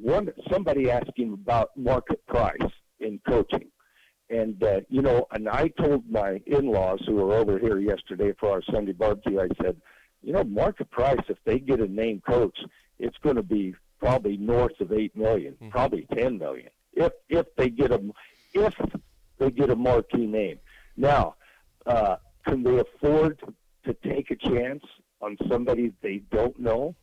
One 0.00 0.30
somebody 0.50 0.90
asked 0.90 1.16
him 1.16 1.32
about 1.34 1.76
market 1.76 2.24
price 2.26 2.56
in 3.00 3.20
coaching, 3.28 3.66
and 4.30 4.62
uh, 4.62 4.80
you 4.88 5.02
know, 5.02 5.26
and 5.32 5.48
I 5.48 5.68
told 5.68 6.08
my 6.08 6.40
in-laws 6.46 7.00
who 7.06 7.16
were 7.16 7.34
over 7.34 7.58
here 7.58 7.78
yesterday 7.78 8.32
for 8.38 8.50
our 8.50 8.62
Sunday 8.70 8.92
barbecue. 8.92 9.40
I 9.40 9.48
said, 9.60 9.76
you 10.22 10.32
know, 10.32 10.44
market 10.44 10.90
price 10.90 11.20
if 11.28 11.38
they 11.44 11.58
get 11.58 11.80
a 11.80 11.88
name 11.88 12.22
coach, 12.26 12.58
it's 12.98 13.18
going 13.18 13.36
to 13.36 13.42
be 13.42 13.74
probably 13.98 14.36
north 14.36 14.80
of 14.80 14.92
eight 14.92 15.14
million, 15.16 15.56
probably 15.70 16.06
ten 16.14 16.38
million, 16.38 16.70
if 16.94 17.12
if 17.28 17.46
they 17.56 17.68
get 17.68 17.90
a 17.90 18.00
if 18.54 18.74
they 19.38 19.50
get 19.50 19.70
a 19.70 19.76
marquee 19.76 20.26
name. 20.26 20.58
Now, 20.96 21.34
uh, 21.86 22.16
can 22.46 22.62
they 22.62 22.78
afford 22.78 23.40
to 23.84 23.94
take 23.94 24.30
a 24.30 24.36
chance 24.36 24.82
on 25.20 25.36
somebody 25.48 25.92
they 26.02 26.22
don't 26.30 26.58
know? 26.58 26.94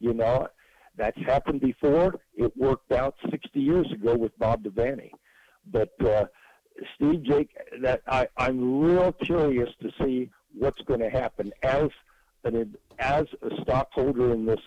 You 0.00 0.14
know, 0.14 0.48
that's 0.96 1.18
happened 1.26 1.60
before. 1.60 2.14
It 2.34 2.56
worked 2.56 2.92
out 2.92 3.14
60 3.30 3.60
years 3.60 3.90
ago 3.92 4.16
with 4.16 4.36
Bob 4.38 4.64
Devaney. 4.64 5.10
But 5.70 5.92
uh, 6.04 6.26
Steve 6.94 7.22
Jake, 7.24 7.50
that 7.82 8.02
I, 8.06 8.26
I'm 8.36 8.80
real 8.80 9.12
curious 9.12 9.70
to 9.82 9.90
see 10.02 10.30
what's 10.56 10.80
going 10.82 11.00
to 11.00 11.10
happen 11.10 11.52
as 11.62 11.88
an 12.44 12.76
as 12.98 13.26
a 13.42 13.50
stockholder 13.62 14.32
in 14.32 14.46
this 14.46 14.60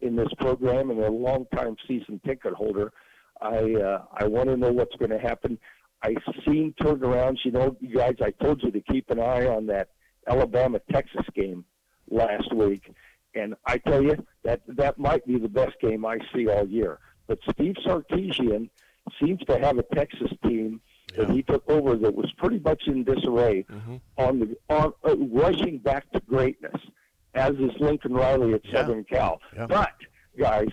in 0.00 0.16
this 0.16 0.28
program 0.38 0.90
and 0.90 1.00
a 1.00 1.10
longtime 1.10 1.76
season 1.86 2.20
ticket 2.24 2.54
holder. 2.54 2.92
I 3.40 3.74
uh, 3.74 4.04
I 4.12 4.26
want 4.26 4.48
to 4.48 4.56
know 4.56 4.72
what's 4.72 4.96
going 4.96 5.10
to 5.10 5.18
happen. 5.18 5.58
I've 6.02 6.16
seen 6.46 6.74
turnarounds. 6.80 7.38
You 7.44 7.52
know, 7.52 7.76
you 7.80 7.96
guys, 7.96 8.14
I 8.22 8.30
told 8.42 8.62
you 8.62 8.70
to 8.70 8.80
keep 8.80 9.10
an 9.10 9.20
eye 9.20 9.46
on 9.46 9.66
that 9.66 9.90
Alabama 10.28 10.80
Texas 10.92 11.26
game 11.34 11.64
last 12.10 12.52
week, 12.54 12.92
and 13.34 13.54
I 13.66 13.78
tell 13.78 14.02
you 14.02 14.24
that 14.44 14.62
that 14.68 14.98
might 14.98 15.26
be 15.26 15.38
the 15.38 15.48
best 15.48 15.78
game 15.80 16.04
I 16.06 16.18
see 16.34 16.48
all 16.48 16.66
year. 16.66 16.98
But 17.26 17.38
Steve 17.52 17.76
Sarkisian 17.86 18.70
seems 19.22 19.40
to 19.46 19.58
have 19.58 19.78
a 19.78 19.82
Texas 19.94 20.30
team 20.44 20.80
that 21.16 21.30
he 21.30 21.42
took 21.42 21.68
over 21.68 21.96
that 21.96 22.14
was 22.14 22.30
pretty 22.38 22.58
much 22.60 22.82
in 22.86 23.04
disarray 23.04 23.66
on 24.16 24.40
the 24.40 24.56
on 24.68 24.92
uh, 25.04 25.16
rushing 25.16 25.78
back 25.78 26.10
to 26.12 26.20
greatness, 26.20 26.80
as 27.34 27.52
is 27.56 27.72
Lincoln 27.80 28.14
Riley 28.14 28.54
at 28.54 28.64
Yeah. 28.64 28.72
Southern 28.82 29.04
Cal. 29.04 29.40
Yeah. 29.54 29.66
But 29.66 29.92
guys, 30.38 30.68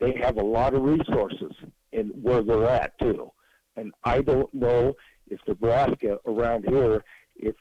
they 0.00 0.12
have 0.22 0.36
a 0.38 0.42
lot 0.42 0.74
of 0.74 0.82
resources 0.82 1.52
in 1.92 2.08
where 2.22 2.42
they're 2.42 2.68
at 2.68 2.98
too, 2.98 3.30
and 3.76 3.92
I 4.04 4.22
don't 4.22 4.52
know 4.52 4.94
if 5.28 5.40
Nebraska 5.46 6.18
around 6.26 6.64
here, 6.68 7.04
if 7.36 7.54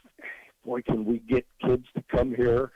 boy 0.66 0.82
can 0.82 1.06
we 1.06 1.20
get 1.20 1.46
kids 1.64 1.86
to 1.96 2.04
come 2.10 2.34
here. 2.36 2.72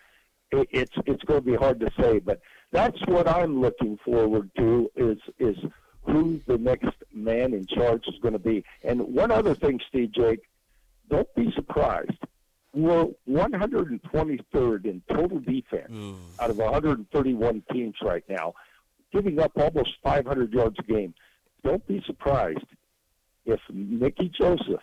It, 0.52 0.68
it's 0.72 0.92
it's 1.06 1.24
going 1.24 1.42
to 1.42 1.46
be 1.46 1.56
hard 1.56 1.80
to 1.80 1.90
say, 2.00 2.20
but 2.20 2.40
that's 2.72 3.00
what 3.08 3.28
I'm 3.28 3.62
looking 3.62 3.98
forward 4.04 4.50
to 4.58 4.90
is 4.96 5.18
is 5.40 5.58
who 6.04 6.40
the 6.48 6.58
next 6.58 6.96
man 7.14 7.54
in 7.54 7.66
charge 7.66 8.04
is 8.08 8.16
going 8.22 8.34
to 8.34 8.40
be. 8.40 8.64
And 8.84 9.02
one 9.02 9.32
other 9.32 9.56
thing, 9.56 9.80
Steve 9.90 10.12
Jake, 10.14 10.42
don't 11.10 11.34
be 11.36 11.52
surprised. 11.56 12.12
We're 12.74 13.08
123rd 13.30 14.86
in 14.86 15.02
total 15.10 15.40
defense 15.40 16.18
out 16.40 16.50
of 16.50 16.58
131 16.58 17.64
teams 17.72 17.96
right 18.04 18.24
now, 18.30 18.54
giving 19.14 19.40
up 19.40 19.54
almost 19.56 19.92
500 20.04 20.54
yards 20.54 20.76
a 20.80 20.84
game. 20.84 21.14
Don't 21.64 21.86
be 21.88 22.04
surprised 22.06 22.66
if 23.46 23.60
Mickey 23.72 24.32
Joseph 24.38 24.82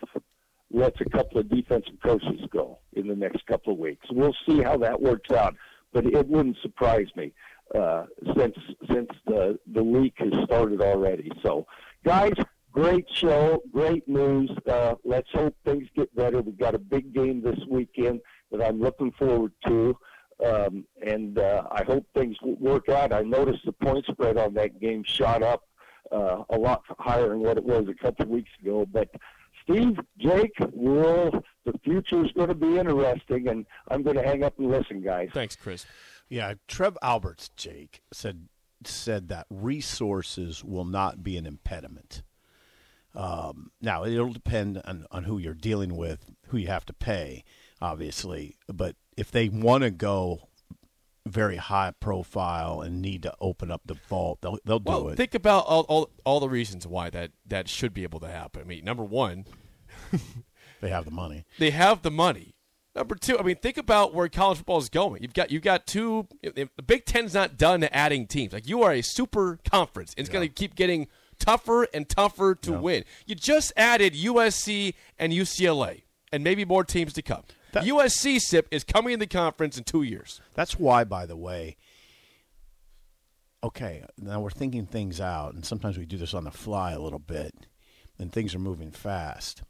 lets 0.72 1.00
a 1.00 1.10
couple 1.10 1.38
of 1.38 1.48
defensive 1.48 1.94
coaches 2.02 2.40
go 2.50 2.78
in 2.94 3.06
the 3.06 3.14
next 3.14 3.44
couple 3.46 3.72
of 3.72 3.78
weeks. 3.78 4.06
We'll 4.10 4.34
see 4.48 4.62
how 4.62 4.78
that 4.78 5.00
works 5.00 5.30
out, 5.30 5.54
but 5.92 6.06
it 6.06 6.28
wouldn't 6.28 6.56
surprise 6.62 7.08
me 7.14 7.32
uh, 7.74 8.06
since 8.36 8.56
since 8.90 9.08
the 9.26 9.58
the 9.72 9.82
leak 9.82 10.14
has 10.16 10.32
started 10.44 10.80
already. 10.80 11.30
So, 11.42 11.66
guys, 12.04 12.32
great 12.72 13.06
show, 13.14 13.62
great 13.72 14.06
news. 14.08 14.50
Uh, 14.68 14.94
let's 15.04 15.28
hope 15.32 15.54
things 15.64 15.88
get 15.94 16.14
better. 16.14 16.40
We've 16.40 16.58
got 16.58 16.74
a 16.74 16.78
big 16.78 17.14
game 17.14 17.42
this 17.42 17.58
weekend 17.68 18.20
that 18.50 18.62
I'm 18.62 18.80
looking 18.80 19.12
forward 19.12 19.52
to. 19.66 19.96
Um, 20.44 20.84
and 21.06 21.38
uh, 21.38 21.64
I 21.70 21.84
hope 21.84 22.04
things 22.14 22.36
work 22.42 22.88
out. 22.88 23.12
I 23.12 23.22
noticed 23.22 23.64
the 23.64 23.72
point 23.72 24.04
spread 24.10 24.36
on 24.38 24.54
that 24.54 24.80
game 24.80 25.04
shot 25.06 25.42
up 25.42 25.62
uh, 26.10 26.42
a 26.50 26.58
lot 26.58 26.82
higher 26.98 27.28
than 27.28 27.40
what 27.40 27.56
it 27.56 27.64
was 27.64 27.86
a 27.88 27.94
couple 28.02 28.24
of 28.24 28.28
weeks 28.30 28.50
ago. 28.60 28.86
But 28.90 29.08
Steve, 29.62 29.98
Jake, 30.18 30.56
will 30.72 31.30
the 31.64 31.72
future 31.84 32.24
is 32.24 32.32
going 32.32 32.48
to 32.48 32.54
be 32.54 32.78
interesting, 32.78 33.48
and 33.48 33.66
I'm 33.88 34.02
going 34.02 34.16
to 34.16 34.22
hang 34.22 34.42
up 34.42 34.58
and 34.58 34.70
listen, 34.70 35.02
guys. 35.02 35.28
Thanks, 35.32 35.56
Chris. 35.56 35.86
Yeah, 36.28 36.54
Trev 36.66 36.96
Alberts, 37.02 37.50
Jake 37.56 38.02
said 38.12 38.48
said 38.84 39.28
that 39.28 39.46
resources 39.48 40.64
will 40.64 40.84
not 40.84 41.22
be 41.22 41.36
an 41.36 41.46
impediment. 41.46 42.22
Um, 43.14 43.70
now 43.80 44.04
it'll 44.04 44.32
depend 44.32 44.80
on, 44.84 45.06
on 45.10 45.24
who 45.24 45.38
you're 45.38 45.54
dealing 45.54 45.96
with, 45.96 46.32
who 46.48 46.56
you 46.56 46.68
have 46.68 46.86
to 46.86 46.92
pay, 46.92 47.44
obviously. 47.80 48.56
But 48.66 48.96
if 49.16 49.30
they 49.30 49.48
want 49.48 49.84
to 49.84 49.90
go 49.90 50.48
very 51.26 51.56
high 51.56 51.92
profile 52.00 52.80
and 52.80 53.00
need 53.00 53.22
to 53.22 53.34
open 53.40 53.70
up 53.70 53.82
the 53.86 53.94
vault, 54.08 54.40
they'll 54.42 54.58
they'll 54.64 54.78
do 54.80 54.90
Well, 54.90 55.08
it. 55.10 55.16
think 55.16 55.34
about 55.34 55.64
all, 55.66 55.82
all 55.82 56.10
all 56.24 56.40
the 56.40 56.48
reasons 56.48 56.86
why 56.86 57.10
that 57.10 57.30
that 57.46 57.68
should 57.68 57.94
be 57.94 58.02
able 58.02 58.20
to 58.20 58.28
happen. 58.28 58.62
I 58.62 58.64
mean, 58.64 58.84
number 58.84 59.04
one, 59.04 59.46
they 60.80 60.90
have 60.90 61.04
the 61.04 61.10
money. 61.10 61.44
they 61.58 61.70
have 61.70 62.02
the 62.02 62.10
money. 62.10 62.54
Number 62.94 63.14
two, 63.14 63.38
I 63.38 63.42
mean, 63.42 63.56
think 63.56 63.78
about 63.78 64.12
where 64.14 64.28
college 64.28 64.58
football 64.58 64.76
is 64.78 64.90
going. 64.90 65.22
You've 65.22 65.32
got 65.32 65.50
you've 65.50 65.62
got 65.62 65.86
two. 65.86 66.26
The 66.42 66.68
Big 66.86 67.06
Ten's 67.06 67.32
not 67.32 67.56
done 67.56 67.84
adding 67.84 68.26
teams. 68.26 68.52
Like 68.52 68.68
you 68.68 68.82
are 68.82 68.92
a 68.92 69.00
super 69.00 69.58
conference. 69.70 70.12
It's 70.18 70.28
going 70.28 70.46
to 70.46 70.52
keep 70.52 70.74
getting 70.74 71.08
tougher 71.38 71.84
and 71.94 72.06
tougher 72.08 72.54
to 72.56 72.72
win. 72.72 73.04
You 73.26 73.34
just 73.34 73.72
added 73.78 74.12
USC 74.12 74.92
and 75.18 75.32
UCLA, 75.32 76.02
and 76.32 76.44
maybe 76.44 76.64
more 76.66 76.84
teams 76.84 77.14
to 77.14 77.22
come. 77.22 77.42
That- 77.72 77.84
USC 77.84 78.38
SIP 78.40 78.68
is 78.70 78.84
coming 78.84 79.14
in 79.14 79.18
the 79.20 79.26
conference 79.26 79.76
in 79.78 79.84
two 79.84 80.02
years. 80.02 80.40
That's 80.54 80.78
why, 80.78 81.04
by 81.04 81.26
the 81.26 81.36
way. 81.36 81.76
Okay, 83.64 84.04
now 84.18 84.40
we're 84.40 84.50
thinking 84.50 84.86
things 84.86 85.20
out, 85.20 85.54
and 85.54 85.64
sometimes 85.64 85.96
we 85.96 86.04
do 86.04 86.16
this 86.18 86.34
on 86.34 86.44
the 86.44 86.50
fly 86.50 86.92
a 86.92 86.98
little 86.98 87.20
bit, 87.20 87.54
and 88.18 88.32
things 88.32 88.54
are 88.54 88.58
moving 88.58 88.90
fast. 88.90 89.62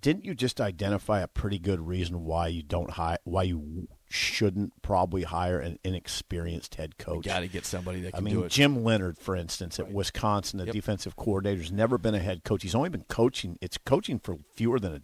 Didn't 0.00 0.24
you 0.24 0.34
just 0.34 0.60
identify 0.60 1.20
a 1.20 1.28
pretty 1.28 1.58
good 1.58 1.86
reason 1.86 2.24
why 2.24 2.48
you 2.48 2.62
don't 2.62 2.92
hire, 2.92 3.18
why 3.24 3.42
you 3.42 3.88
shouldn't 4.08 4.80
probably 4.80 5.24
hire 5.24 5.58
an 5.60 5.78
inexperienced 5.84 6.76
head 6.76 6.96
coach? 6.96 7.24
Got 7.26 7.40
to 7.40 7.48
get 7.48 7.66
somebody 7.66 8.00
that 8.02 8.14
I 8.14 8.18
can 8.18 8.24
mean, 8.24 8.34
do 8.34 8.44
it. 8.44 8.52
Jim 8.52 8.82
Leonhard, 8.82 9.18
for 9.18 9.36
instance, 9.36 9.78
at 9.78 9.90
Wisconsin, 9.92 10.58
the 10.58 10.66
Yep. 10.66 10.72
defensive 10.74 11.16
coordinator, 11.16 11.60
has 11.60 11.72
never 11.72 11.98
been 11.98 12.14
a 12.14 12.20
head 12.20 12.44
coach. 12.44 12.62
He's 12.62 12.74
only 12.74 12.88
been 12.90 13.04
coaching. 13.04 13.58
It's 13.60 13.76
coaching 13.76 14.18
for 14.18 14.38
fewer 14.54 14.78
than 14.78 14.94
a, 14.94 15.02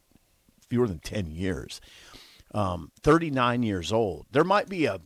fewer 0.68 0.86
than 0.88 1.00
ten 1.00 1.30
years. 1.30 1.80
Um, 2.54 2.90
Thirty 3.02 3.30
nine 3.30 3.62
years 3.62 3.92
old. 3.92 4.26
There 4.30 4.44
might 4.44 4.68
be 4.68 4.86
a 4.86 5.00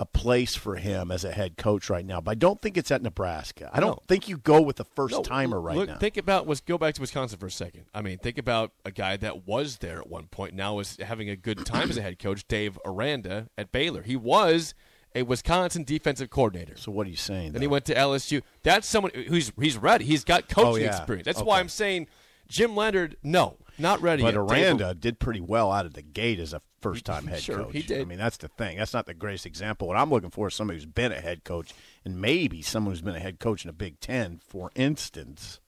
a 0.00 0.06
place 0.06 0.54
for 0.54 0.76
him 0.76 1.10
as 1.10 1.24
a 1.24 1.32
head 1.32 1.56
coach 1.56 1.90
right 1.90 2.06
now, 2.06 2.20
but 2.20 2.30
I 2.30 2.34
don't 2.36 2.62
think 2.62 2.76
it's 2.76 2.92
at 2.92 3.02
Nebraska. 3.02 3.68
I 3.72 3.80
don't 3.80 3.96
No. 3.96 4.02
think 4.06 4.28
you 4.28 4.38
go 4.38 4.60
with 4.62 4.78
a 4.78 4.84
first 4.84 5.12
No, 5.12 5.22
timer 5.22 5.60
right 5.60 5.76
look, 5.76 5.88
now. 5.88 5.98
Think 5.98 6.16
about 6.16 6.46
was 6.46 6.60
go 6.60 6.78
back 6.78 6.94
to 6.94 7.00
Wisconsin 7.00 7.36
for 7.40 7.46
a 7.46 7.50
second. 7.50 7.86
I 7.92 8.00
mean, 8.02 8.18
think 8.18 8.38
about 8.38 8.70
a 8.84 8.92
guy 8.92 9.16
that 9.16 9.44
was 9.48 9.78
there 9.78 9.98
at 9.98 10.08
one 10.08 10.28
point 10.28 10.54
now 10.54 10.78
is 10.78 10.96
having 11.04 11.28
a 11.28 11.34
good 11.34 11.66
time 11.66 11.90
as 11.90 11.96
a 11.96 12.02
head 12.02 12.20
coach, 12.20 12.46
Dave 12.46 12.78
Aranda 12.84 13.48
at 13.58 13.72
Baylor. 13.72 14.02
He 14.04 14.14
was 14.14 14.72
a 15.16 15.22
Wisconsin 15.24 15.82
defensive 15.82 16.30
coordinator. 16.30 16.76
so 16.76 16.92
what 16.92 17.04
are 17.08 17.10
you 17.10 17.16
saying? 17.16 17.50
Then 17.50 17.62
he 17.62 17.66
went 17.66 17.84
to 17.86 17.94
LSU. 17.94 18.42
That's 18.62 18.86
someone 18.86 19.10
who's 19.26 19.50
he's 19.60 19.76
ready. 19.76 20.04
He's 20.04 20.22
got 20.22 20.48
coaching 20.48 20.74
Oh, 20.74 20.76
yeah. 20.76 20.96
experience. 20.96 21.24
That's 21.26 21.42
why 21.42 21.58
I'm 21.58 21.68
saying 21.68 22.06
Jim 22.46 22.76
Leonhard, 22.76 23.16
no, 23.24 23.56
not 23.78 24.00
ready. 24.02 24.22
But 24.22 24.34
Aranda 24.34 24.94
did 24.94 25.18
pretty 25.18 25.40
well 25.40 25.70
out 25.72 25.86
of 25.86 25.94
the 25.94 26.02
gate 26.02 26.38
as 26.40 26.52
a 26.52 26.60
first 26.80 27.04
time 27.04 27.26
head 27.26 27.42
Sure, 27.42 27.64
coach. 27.64 27.72
he 27.72 27.82
did. 27.82 28.00
I 28.00 28.04
mean, 28.04 28.18
that's 28.18 28.36
the 28.36 28.48
thing. 28.48 28.78
That's 28.78 28.94
not 28.94 29.06
the 29.06 29.14
greatest 29.14 29.46
example. 29.46 29.88
What 29.88 29.96
I'm 29.96 30.10
looking 30.10 30.30
for 30.30 30.48
is 30.48 30.54
somebody 30.54 30.76
who's 30.78 30.86
been 30.86 31.12
a 31.12 31.20
head 31.20 31.44
coach 31.44 31.72
and 32.04 32.20
maybe 32.20 32.62
someone 32.62 32.92
who's 32.92 33.02
been 33.02 33.16
a 33.16 33.20
head 33.20 33.38
coach 33.40 33.64
in 33.64 33.70
a 33.70 33.72
Big 33.74 33.98
Ten. 34.00 34.40
For 34.46 34.70
instance, 34.74 35.60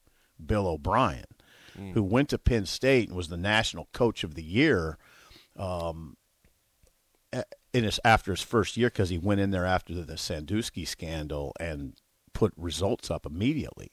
Bill 0.44 0.66
O'Brien, 0.66 1.25
Hmm. 1.77 1.92
who 1.92 2.03
went 2.03 2.29
to 2.31 2.38
Penn 2.38 2.66
State 2.66 3.09
and 3.09 3.16
was 3.16 3.29
the 3.29 3.37
national 3.37 3.88
coach 3.92 4.25
of 4.25 4.35
the 4.35 4.42
year 4.42 4.99
um, 5.57 6.16
in 7.73 7.85
his, 7.85 8.01
after 8.05 8.33
his 8.33 8.42
first 8.42 8.77
year 8.77 8.88
because 8.88 9.11
he 9.11 9.18
went 9.18 9.40
in 9.40 9.51
there 9.53 9.66
after 9.66 9.94
the, 9.94 10.16
Sandusky 10.16 10.85
scandal 10.85 11.53
and 11.61 11.94
put 12.33 12.53
results 12.57 13.11
up 13.11 13.25
immediately. 13.27 13.92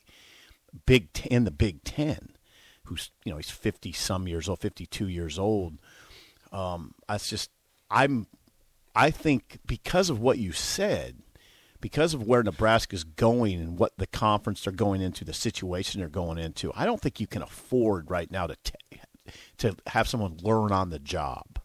Big 0.85 1.09
in 1.29 1.43
the 1.43 1.51
Big 1.51 1.83
Ten, 1.83 2.29
who's 2.87 3.11
you 3.23 3.31
know 3.31 3.37
he's 3.37 3.49
fifty 3.49 3.91
some 3.91 4.27
years 4.27 4.49
old, 4.49 4.59
fifty 4.59 4.85
two 4.85 5.07
years 5.07 5.37
old. 5.39 5.77
Um, 6.51 6.93
that's 7.07 7.29
just 7.29 7.49
I'm. 7.89 8.27
I 8.95 9.11
think 9.11 9.59
because 9.67 10.09
of 10.09 10.19
what 10.19 10.39
you 10.39 10.51
said, 10.51 11.17
because 11.79 12.13
of 12.15 12.23
where 12.23 12.41
Nebraska's 12.41 13.03
going 13.03 13.53
and 13.59 13.77
what 13.77 13.93
the 13.97 14.07
conference 14.07 14.63
they're 14.63 14.73
going 14.73 15.01
into, 15.01 15.23
the 15.23 15.33
situation 15.33 15.99
they're 15.99 16.09
going 16.09 16.39
into, 16.39 16.71
I 16.75 16.85
don't 16.85 16.99
think 16.99 17.19
you 17.19 17.27
can 17.27 17.43
afford 17.43 18.09
right 18.09 18.31
now 18.31 18.47
to 18.47 18.55
t- 18.63 19.01
to 19.59 19.75
have 19.87 20.07
someone 20.07 20.37
learn 20.41 20.71
on 20.71 20.89
the 20.89 20.99
job. 20.99 21.59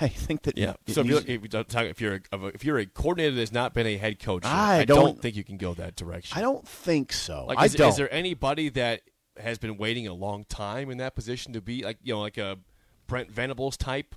I 0.00 0.08
think 0.08 0.42
that 0.42 0.56
Yeah. 0.56 0.74
So 0.88 1.00
if 1.00 1.06
you're, 1.06 1.18
if, 1.18 1.28
you're 1.52 1.64
talking, 1.64 1.90
if 1.90 2.00
you're 2.00 2.20
a, 2.32 2.46
if 2.46 2.64
you're 2.64 2.78
a 2.78 2.86
coordinator 2.86 3.34
that's 3.34 3.52
not 3.52 3.74
been 3.74 3.86
a 3.86 3.96
head 3.96 4.18
coach, 4.20 4.44
I 4.44 4.78
I 4.80 4.84
don't, 4.84 5.04
don't- 5.04 5.22
think 5.22 5.36
you 5.36 5.44
can 5.44 5.56
go 5.56 5.74
that 5.74 5.96
direction. 5.96 6.38
I 6.38 6.40
don't 6.40 6.66
think 6.66 7.12
so. 7.12 7.46
Like, 7.46 7.58
I 7.58 7.68
don't. 7.68 7.88
is 7.88 7.96
there 7.96 8.12
anybody 8.12 8.68
that 8.70 9.02
has 9.38 9.58
been 9.58 9.76
waiting 9.76 10.06
a 10.06 10.14
long 10.14 10.44
time 10.44 10.90
in 10.90 10.98
that 10.98 11.14
position 11.14 11.52
to 11.52 11.60
be 11.60 11.82
like 11.84 11.98
you 12.02 12.14
know 12.14 12.20
like 12.20 12.38
a 12.38 12.58
Brent 13.06 13.30
Venables 13.30 13.76
type? 13.76 14.14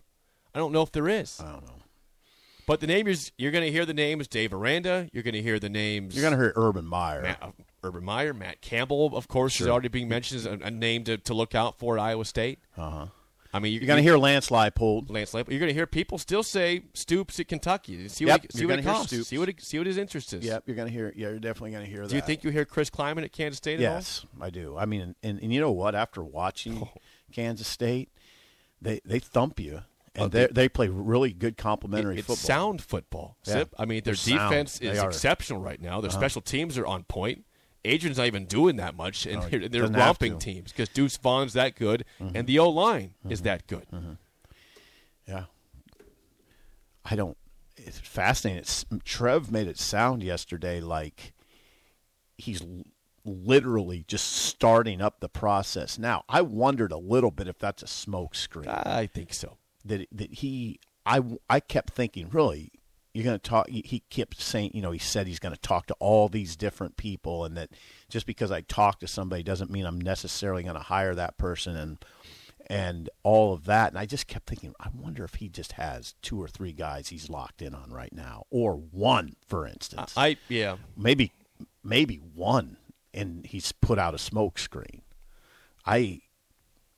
I 0.53 0.59
don't 0.59 0.71
know 0.71 0.81
if 0.81 0.91
there 0.91 1.07
is. 1.07 1.39
I 1.39 1.51
don't 1.51 1.65
know. 1.65 1.71
But 2.67 2.79
the 2.79 2.87
name 2.87 3.07
is 3.07 3.31
you're 3.37 3.51
going 3.51 3.63
to 3.63 3.71
hear 3.71 3.85
the 3.85 3.93
names 3.93 4.27
Dave 4.27 4.53
Aranda. 4.53 5.07
You're 5.13 5.23
going 5.23 5.35
to 5.35 5.41
hear 5.41 5.59
the 5.59 5.69
names. 5.69 6.15
You're 6.15 6.23
going 6.23 6.33
to 6.33 6.39
hear 6.39 6.53
Urban 6.55 6.85
Meyer. 6.85 7.21
Matt, 7.21 7.37
uh, 7.41 7.51
Urban 7.83 8.03
Meyer, 8.03 8.33
Matt 8.33 8.61
Campbell, 8.61 9.15
of 9.15 9.27
course, 9.27 9.61
is 9.61 9.67
already 9.67 9.89
being 9.89 10.07
mentioned 10.07 10.39
as 10.39 10.45
a, 10.45 10.53
a 10.65 10.71
name 10.71 11.03
to, 11.03 11.17
to 11.17 11.33
look 11.33 11.53
out 11.53 11.77
for 11.77 11.97
at 11.97 12.03
Iowa 12.03 12.25
State. 12.25 12.59
Uh 12.75 12.89
huh. 12.89 13.05
I 13.55 13.59
mean, 13.59 13.71
You're 13.73 13.87
going 13.87 13.97
to 13.97 14.03
hear 14.03 14.17
Lance 14.17 14.49
Leipold. 14.49 15.09
Lance 15.09 15.31
Leipold. 15.31 15.49
You're 15.51 15.59
going 15.59 15.69
to 15.69 15.73
hear 15.73 15.87
people 15.87 16.17
still 16.17 16.43
say 16.43 16.83
Stoops 16.93 17.39
at 17.39 17.47
Kentucky. 17.47 18.07
See 18.09 18.25
Yep, 18.25 18.33
what 18.33 18.41
he, 18.41 18.47
see 18.57 18.59
you're 18.59 18.69
what 18.69 18.79
it 18.79 18.81
gonna 18.83 18.97
costs. 18.97 19.13
Stoops. 19.13 19.27
See 19.29 19.37
what 19.37 19.49
it, 19.49 19.61
see 19.61 19.77
what 19.77 19.87
his 19.87 19.97
interest 19.97 20.33
is. 20.33 20.43
Yep, 20.43 20.63
you're 20.65 20.75
going 20.75 20.87
to 20.89 20.93
hear. 20.93 21.13
Yeah, 21.15 21.29
you're 21.29 21.39
definitely 21.39 21.71
going 21.71 21.85
to 21.85 21.89
hear 21.89 22.01
that. 22.01 22.09
Do 22.09 22.15
you 22.17 22.21
think 22.21 22.43
you 22.43 22.49
hear 22.49 22.65
Chris 22.65 22.89
Klieman 22.89 23.23
at 23.23 23.31
Kansas 23.31 23.57
State? 23.57 23.79
at 23.79 23.87
all? 23.87 23.95
Yes, 23.95 24.25
I 24.41 24.49
do. 24.49 24.75
I 24.77 24.85
mean, 24.85 25.15
and, 25.23 25.39
and 25.41 25.53
you 25.53 25.61
know 25.61 25.71
what? 25.71 25.95
After 25.95 26.21
watching 26.23 26.79
Oh. 26.83 26.89
Kansas 27.31 27.67
State, 27.67 28.09
they 28.81 28.99
they 29.05 29.19
thump 29.19 29.59
you, 29.59 29.83
and 30.15 30.25
Oh, 30.25 30.27
they 30.27 30.47
they- 30.47 30.67
play 30.69 30.89
really 30.89 31.31
good 31.31 31.55
complementary 31.57 32.15
It- 32.15 32.19
it's 32.19 32.27
football. 32.27 32.45
sound 32.47 32.81
football. 32.81 33.37
Yeah. 33.45 33.63
I 33.79 33.85
mean, 33.85 34.01
their 34.03 34.15
They're 34.15 34.33
defense 34.37 34.79
They 34.79 34.87
is. 34.87 34.99
Uh-huh. 34.99 35.07
exceptional 35.07 35.61
right 35.61 35.81
now. 35.81 36.01
Their 36.01 36.11
special 36.11 36.41
teams 36.41 36.77
are 36.77 36.85
on 36.85 37.03
point. 37.05 37.45
Adrian's 37.85 38.17
not 38.17 38.27
even 38.27 38.45
doing 38.45 38.75
that 38.77 38.95
much, 38.95 39.25
and 39.25 39.41
No, 39.41 39.47
they're, 39.49 39.69
they're 39.69 39.87
romping. 39.87 40.33
Mm-hmm. 40.33 40.39
teams 40.39 40.71
because 40.71 40.89
Deuce 40.89 41.17
Vaughn's 41.17 41.53
that 41.53 41.75
good, 41.75 42.03
and 42.19 42.47
the 42.47 42.59
O 42.59 42.69
line 42.69 43.13
is 43.29 43.41
that 43.43 43.67
good. 43.67 43.85
Yeah. 45.27 45.45
I 47.03 47.15
don't. 47.15 47.37
It's 47.77 47.99
fascinating. 47.99 48.61
It's, 48.61 48.85
Trev 49.03 49.51
made 49.51 49.67
it 49.67 49.77
sound 49.77 50.23
yesterday 50.23 50.81
like 50.81 51.33
he's 52.37 52.63
literally 53.23 54.05
just 54.07 54.27
starting 54.31 55.01
up 55.01 55.19
the 55.19 55.29
process 55.29 55.97
now. 55.99 56.23
I 56.29 56.41
wondered 56.41 56.91
a 56.91 56.97
little 56.97 57.31
bit 57.31 57.47
if 57.47 57.59
that's 57.59 57.83
a 57.83 57.87
smoke 57.87 58.35
screen. 58.35 58.67
I 58.67 59.05
think 59.07 59.33
so. 59.33 59.57
that 59.83 60.07
that 60.11 60.33
he 60.35 60.79
I 61.05 61.21
I 61.49 61.59
kept 61.59 61.91
thinking 61.93 62.29
really 62.31 62.71
you're 63.15 63.23
going 63.23 63.39
to 63.39 63.49
talk 63.49 63.69
he- 63.69 64.03
kept 64.09 64.41
saying 64.41 64.71
you 64.73 64.81
know 64.81 64.91
he 64.91 64.99
said 64.99 65.25
he's 65.25 65.39
going 65.39 65.55
to 65.55 65.61
talk 65.61 65.85
to 65.85 65.95
all 65.99 66.27
these 66.27 66.57
different 66.57 66.97
people 66.97 67.45
and 67.45 67.55
that 67.55 67.69
just 68.09 68.25
because 68.25 68.51
I 68.51 68.59
talk 68.61 68.99
to 68.99 69.07
somebody 69.07 69.41
doesn't 69.41 69.71
mean 69.71 69.85
I'm 69.85 70.01
necessarily 70.01 70.63
going 70.63 70.75
to 70.75 70.81
hire 70.81 71.15
that 71.15 71.37
person 71.37 71.77
and 71.77 71.97
and 72.67 73.09
all 73.23 73.53
of 73.53 73.65
that. 73.65 73.91
And 73.91 73.99
I 73.99 74.05
just 74.05 74.27
kept 74.27 74.47
thinking 74.47 74.73
I 74.81 74.89
wonder 74.93 75.23
if 75.23 75.35
he 75.35 75.47
just 75.47 75.73
has 75.73 76.15
two 76.21 76.41
or 76.41 76.49
three 76.49 76.73
guys 76.73 77.07
he's 77.07 77.29
locked 77.29 77.61
in 77.61 77.73
on 77.73 77.89
right 77.89 78.11
now 78.11 78.43
or 78.49 78.75
one 78.75 79.37
for 79.47 79.65
instance. 79.65 80.13
I 80.17 80.35
yeah. 80.49 80.75
maybe 80.97 81.31
maybe 81.85 82.17
one 82.17 82.75
and 83.13 83.45
he's 83.45 83.71
put 83.71 83.97
out 83.97 84.13
a 84.13 84.19
smoke 84.19 84.59
screen. 84.59 85.03
I 85.85 86.19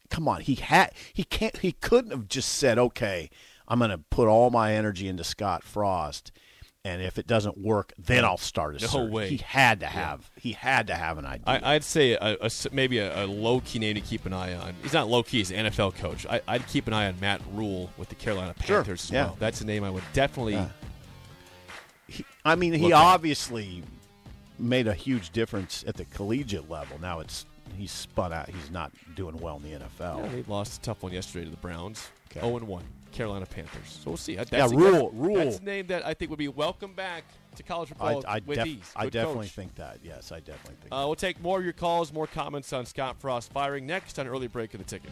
come 0.10 0.28
on 0.28 0.42
he 0.42 0.56
had 0.56 0.94
he 1.14 1.24
can't 1.24 1.58
he 1.58 1.74
couldn't 1.74 2.12
have 2.12 2.28
just 2.28 2.50
said 2.50 2.80
okay 2.80 3.30
i'm 3.68 3.80
going 3.80 3.92
to 3.92 4.00
put 4.10 4.28
all 4.28 4.50
my 4.50 4.74
energy 4.74 5.08
into 5.08 5.24
scott 5.24 5.64
frost 5.64 6.32
and 6.86 7.02
if 7.02 7.18
it 7.18 7.28
doesn't 7.28 7.58
work 7.58 7.92
then 7.98 8.24
i'll 8.24 8.38
start 8.38 8.76
a 8.76 8.82
No 8.82 8.88
search. 8.88 9.12
way. 9.12 9.30
he 9.30 9.38
had 9.38 9.80
to 9.82 9.88
have 9.88 10.30
he 10.38 10.54
had 10.54 10.88
to 10.88 10.96
have 10.96 11.18
an 11.18 11.26
idea 11.26 11.44
I, 11.46 11.76
I'd 11.76 11.84
say 11.84 12.14
a, 12.14 12.38
a 12.42 12.50
maybe 12.72 13.00
a, 13.00 13.26
a 13.26 13.28
low 13.28 13.60
key 13.62 13.80
name 13.80 13.96
to 13.96 14.02
keep 14.02 14.26
an 14.26 14.34
eye 14.34 14.54
on. 14.54 14.74
He's 14.84 14.94
not 14.94 15.10
low 15.10 15.22
key; 15.24 15.40
he's 15.40 15.52
an 15.52 15.66
NFL 15.66 15.96
coach. 15.98 16.26
I, 16.28 16.40
I'd 16.48 16.66
keep 16.68 16.88
an 16.88 16.94
eye 16.94 17.08
on 17.08 17.20
Matt 17.20 17.42
Rhule 17.54 17.90
with 17.98 18.10
the 18.10 18.16
Carolina 18.16 18.54
Sure, 18.64 18.78
Panthers 18.78 19.06
as 19.06 19.12
yeah. 19.12 19.26
well. 19.26 19.36
That's 19.40 19.60
a 19.62 19.66
name 19.66 19.84
I 19.84 19.90
would 19.90 20.04
definitely. 20.14 20.54
Yeah. 20.54 20.70
He- 22.08 22.26
I 22.46 22.56
mean, 22.56 22.74
he 22.74 22.88
at. 22.88 22.94
obviously 22.94 23.84
made 24.60 24.88
a 24.88 24.94
huge 24.94 25.32
difference 25.32 25.84
at 25.88 25.96
the 25.96 26.06
collegiate 26.06 26.70
level. 26.70 27.00
Now 27.02 27.20
it's 27.20 27.46
he's 27.78 27.92
spun 27.92 28.32
out. 28.32 28.50
He's 28.50 28.72
not 28.72 28.92
doing 29.16 29.38
well 29.38 29.58
in 29.58 29.64
the 29.64 29.86
NFL. 29.86 30.24
Yeah, 30.24 30.30
they 30.30 30.44
lost 30.44 30.78
a 30.80 30.82
tough 30.82 31.04
one 31.04 31.12
yesterday 31.12 31.46
to 31.46 31.52
the 31.52 31.58
Browns. 31.58 32.08
Okay. 32.32 32.40
0 32.42 32.58
and 32.58 32.68
1, 32.68 32.84
Carolina 33.12 33.46
Panthers. 33.46 34.00
So 34.04 34.12
we'll 34.12 34.17
see. 34.17 34.36
That's 34.36 34.52
Yeah, 34.52 34.65
a- 34.65 34.69
Rhule- 34.69 34.92
that's, 35.10 35.13
Rhule. 35.15 35.36
That's 35.38 35.60
a 35.60 35.63
name 35.63 35.88
that 35.88 36.06
I 36.06 36.13
think 36.13 36.29
would 36.32 36.40
be 36.40 36.48
welcome 36.48 36.94
back 36.94 37.23
to 37.56 37.63
college 37.63 37.90
I, 38.00 38.13
football 38.13 38.23
I, 38.32 38.42
with 38.46 38.58
def- 38.60 38.67
ease. 38.67 38.92
I 38.96 39.10
definitely 39.10 39.46
coach. 39.48 39.56
think 39.56 39.75
that. 39.75 40.00
Yes, 40.04 40.32
I 40.32 40.40
definitely 40.40 40.75
think. 40.82 40.92
Uh, 40.94 41.04
we'll 41.08 41.15
take 41.15 41.42
more 41.42 41.58
of 41.60 41.63
your 41.63 41.73
calls, 41.73 42.13
more 42.13 42.27
comments 42.27 42.71
on 42.73 42.86
Scott 42.86 43.19
Frost 43.19 43.52
firing 43.52 43.86
next 43.88 44.19
on 44.19 44.27
early 44.27 44.48
break 44.48 44.73
of 44.73 44.79
the 44.79 44.86
ticket. 44.86 45.10